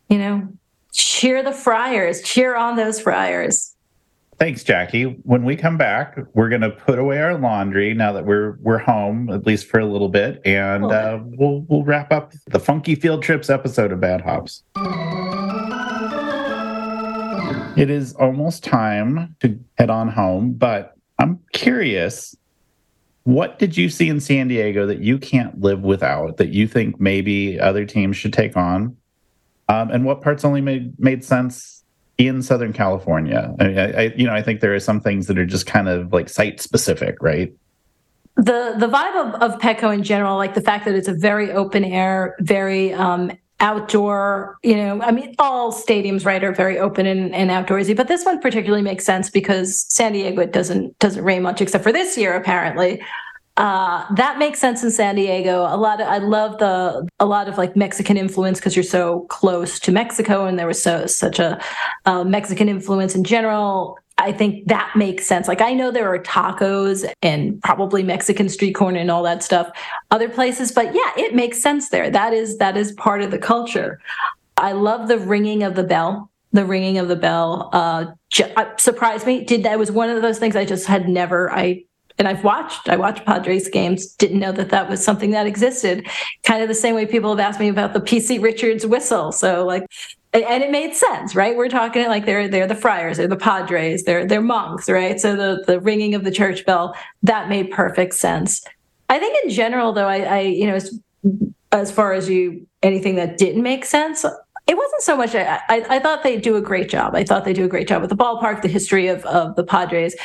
[0.09, 0.47] you know,
[0.93, 3.75] cheer the Friars, cheer on those Friars.
[4.39, 5.03] Thanks, Jackie.
[5.03, 9.29] When we come back, we're gonna put away our laundry now that we're we're home,
[9.29, 13.21] at least for a little bit, and uh, we'll we'll wrap up the Funky Field
[13.21, 14.63] Trips episode of Bad Hops.
[17.77, 22.35] It is almost time to head on home, but I'm curious.
[23.23, 26.37] What did you see in San Diego that you can't live without?
[26.37, 28.97] That you think maybe other teams should take on?
[29.69, 31.83] Um, and what parts only made made sense
[32.17, 33.55] in Southern California?
[33.59, 35.87] I, I, I- you know, I think there are some things that are just kind
[35.87, 37.53] of like site specific, right?
[38.37, 41.51] The the vibe of, of Petco in general, like the fact that it's a very
[41.51, 47.05] open air, very um, outdoor, you know, I mean, all stadiums, right, are very open
[47.05, 51.23] and, and outdoorsy, but this one particularly makes sense because San Diego it doesn't doesn't
[51.23, 53.01] rain much except for this year, apparently.
[53.57, 55.61] Uh, that makes sense in San Diego.
[55.69, 59.27] A lot of I love the a lot of like Mexican influence because you're so
[59.29, 61.61] close to Mexico, and there was so such a
[62.05, 63.99] uh, Mexican influence in general.
[64.21, 65.47] I think that makes sense.
[65.47, 69.71] Like I know there are tacos and probably Mexican street corn and all that stuff
[70.11, 72.09] other places, but yeah, it makes sense there.
[72.09, 73.99] That is that is part of the culture.
[74.57, 76.29] I love the ringing of the bell.
[76.53, 79.45] The ringing of the bell uh, ju- uh, surprised me.
[79.45, 81.83] Did that was one of those things I just had never I
[82.19, 84.13] and I've watched I watched Padres games.
[84.15, 86.07] Didn't know that that was something that existed.
[86.43, 89.31] Kind of the same way people have asked me about the PC Richards whistle.
[89.31, 89.83] So like
[90.33, 91.57] and it made sense, right?
[91.57, 95.19] We're talking like they're they're the Friars, they're the Padres, they're they're monks, right?
[95.19, 98.63] So the the ringing of the church bell that made perfect sense.
[99.09, 100.97] I think in general, though, I, I you know as,
[101.73, 105.35] as far as you anything that didn't make sense, it wasn't so much.
[105.35, 107.13] I, I, I thought they do a great job.
[107.13, 109.65] I thought they do a great job with the ballpark, the history of of the
[109.65, 110.15] Padres.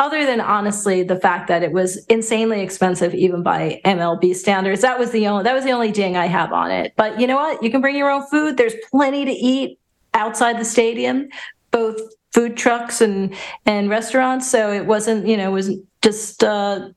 [0.00, 4.98] Other than honestly the fact that it was insanely expensive, even by MLB standards, that
[4.98, 6.92] was the only that was the only ding I have on it.
[6.96, 7.62] But you know what?
[7.62, 8.56] You can bring your own food.
[8.56, 9.78] There's plenty to eat
[10.14, 11.28] outside the stadium,
[11.72, 12.00] both
[12.32, 13.34] food trucks and
[13.66, 14.48] and restaurants.
[14.48, 16.44] So it wasn't you know it was just.
[16.44, 16.90] Uh,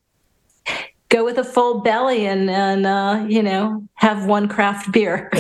[1.12, 5.32] go with a full belly and and uh, you know have one craft beer.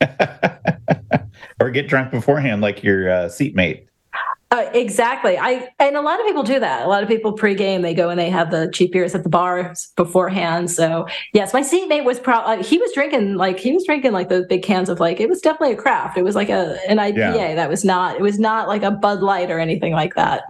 [1.60, 3.86] or get drunk beforehand, like your uh, seatmate.
[4.52, 5.38] Uh, exactly.
[5.38, 6.84] I and a lot of people do that.
[6.84, 9.28] A lot of people pregame they go and they have the cheap beers at the
[9.28, 10.72] bar beforehand.
[10.72, 12.34] So yes, my seatmate was pro.
[12.38, 15.28] Uh, he was drinking like he was drinking like those big cans of like it
[15.28, 16.18] was definitely a craft.
[16.18, 17.54] It was like a an IPA Yeah.
[17.54, 18.16] that was not.
[18.16, 20.42] It was not like a Bud Light or anything like that.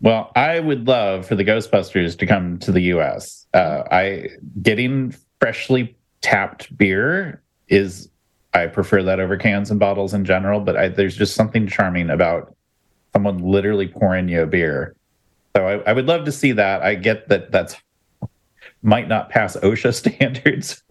[0.00, 3.46] Well, I would love for the Ghostbusters to come to the U.S.
[3.52, 4.30] Uh, I
[4.62, 8.08] getting freshly tapped beer is
[8.54, 12.08] I prefer that over cans and bottles in general, but I, there's just something charming
[12.08, 12.56] about
[13.12, 14.96] someone literally pouring you a beer.
[15.56, 16.82] So I, I would love to see that.
[16.82, 17.76] I get that that's
[18.82, 20.82] might not pass OSHA standards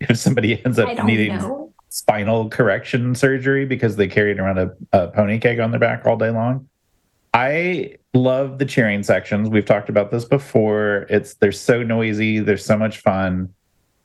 [0.00, 1.72] if somebody ends up needing know.
[1.88, 6.16] spinal correction surgery because they carried around a, a pony keg on their back all
[6.16, 6.68] day long.
[7.34, 9.50] I love the cheering sections.
[9.50, 11.06] We've talked about this before.
[11.10, 12.40] It's they're so noisy.
[12.40, 13.52] They're so much fun.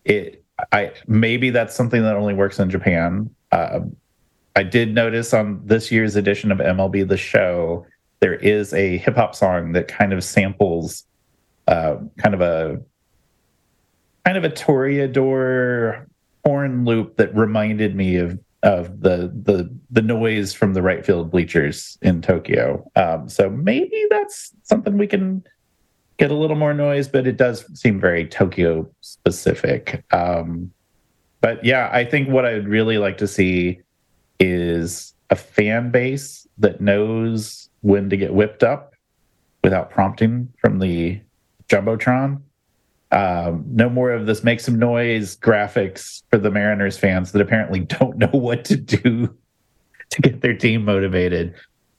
[0.03, 3.33] It I maybe that's something that only works in Japan.
[3.51, 3.81] Uh,
[4.55, 7.85] I did notice on this year's edition of MLB The Show
[8.21, 11.05] there is a hip hop song that kind of samples
[11.67, 12.81] uh, kind of a
[14.25, 16.05] kind of a Toreador
[16.45, 21.31] horn loop that reminded me of of the the the noise from the right field
[21.31, 22.89] bleachers in Tokyo.
[22.95, 25.43] Um, so maybe that's something we can
[26.17, 30.03] get a little more noise, but it does seem very Tokyo specific.
[30.13, 30.71] Um,
[31.41, 33.79] but yeah, I think what I would really like to see
[34.41, 38.93] is a fan base that knows when to get whipped up
[39.63, 41.21] without prompting from the
[41.69, 42.41] jumbotron.
[43.11, 47.79] Um, no more of this make some noise graphics for the Mariners fans that apparently
[47.99, 49.33] don't know what to do
[50.09, 51.53] to get their team motivated.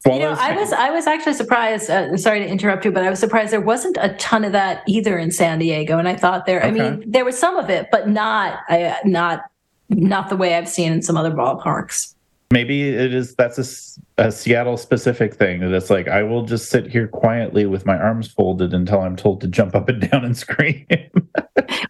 [0.04, 1.88] You know, I was I was actually surprised.
[1.88, 4.82] Uh, sorry to interrupt you, but I was surprised there wasn't a ton of that
[4.88, 5.96] either in San Diego.
[5.96, 9.42] And I thought there, I mean, there was some of it, but not uh, not
[9.90, 12.14] not the way I've seen in some other ballparks.
[12.52, 16.86] Maybe it is that's a Seattle specific thing that it's like I will just sit
[16.86, 20.36] here quietly with my arms folded until I'm told to jump up and down and
[20.36, 20.86] scream.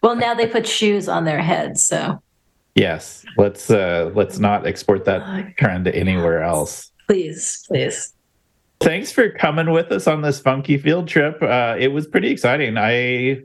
[0.02, 2.22] Well, now they put shoes on their heads, so
[2.74, 6.90] yes, let's uh let's not export that trend to anywhere else.
[7.06, 8.14] please, please.
[8.80, 11.40] Thanks for coming with us on this funky field trip.
[11.40, 12.76] Uh, it was pretty exciting.
[12.76, 13.42] I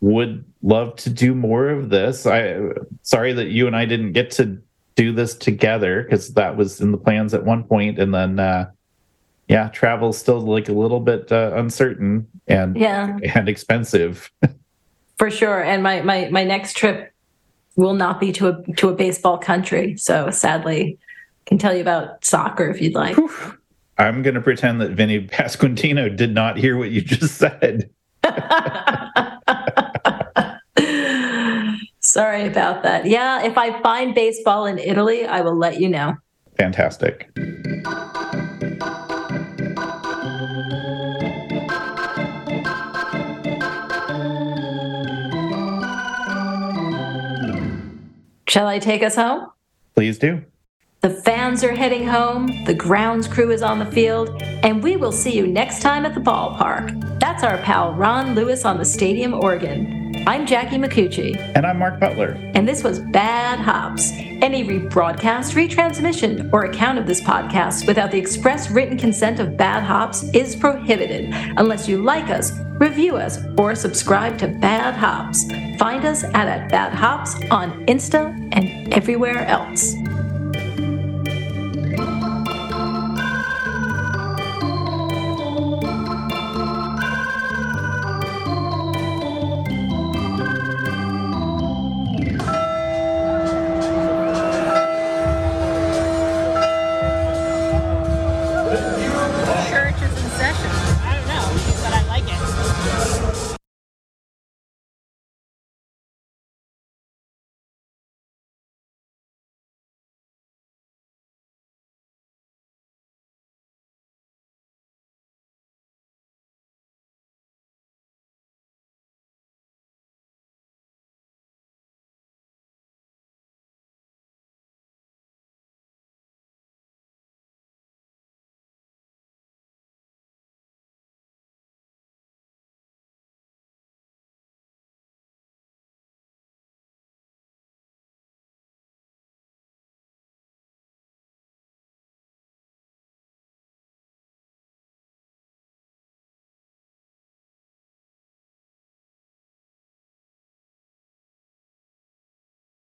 [0.00, 2.26] would love to do more of this.
[2.26, 2.58] I
[3.02, 4.58] sorry that you and I didn't get to
[4.94, 8.70] do this together because that was in the plans at one point, and then uh,
[9.48, 14.30] yeah, travel's still like a little bit uh, uncertain and Yeah, and expensive.
[15.18, 15.62] for sure.
[15.62, 17.12] And my my my next trip
[17.76, 19.96] will not be to a to a baseball country.
[19.96, 23.16] So sadly, I can tell you about soccer if you'd like.
[23.98, 27.90] I'm going to pretend that Vinny Pasquantino did not hear what you just said.
[32.12, 33.06] Sorry about that.
[33.06, 36.14] Yeah, if I find baseball in Italy, I will let you know.
[36.58, 37.30] Fantastic.
[48.46, 49.46] Shall I take us home?
[49.94, 50.44] Please do.
[51.00, 55.12] The fans are heading home, the grounds crew is on the field, and we will
[55.12, 57.18] see you next time at the ballpark.
[57.20, 60.01] That's our pal Ron Lewis on the stadium organ.
[60.24, 62.38] I'm Jackie McCucci, And I'm Mark Butler.
[62.54, 64.12] and this was Bad Hops.
[64.12, 69.82] Any rebroadcast, retransmission, or account of this podcast without the express written consent of Bad
[69.82, 75.44] Hops is prohibited unless you like us, review us, or subscribe to Bad Hops.
[75.78, 79.94] Find us at, at Bad Hops on Insta and everywhere else.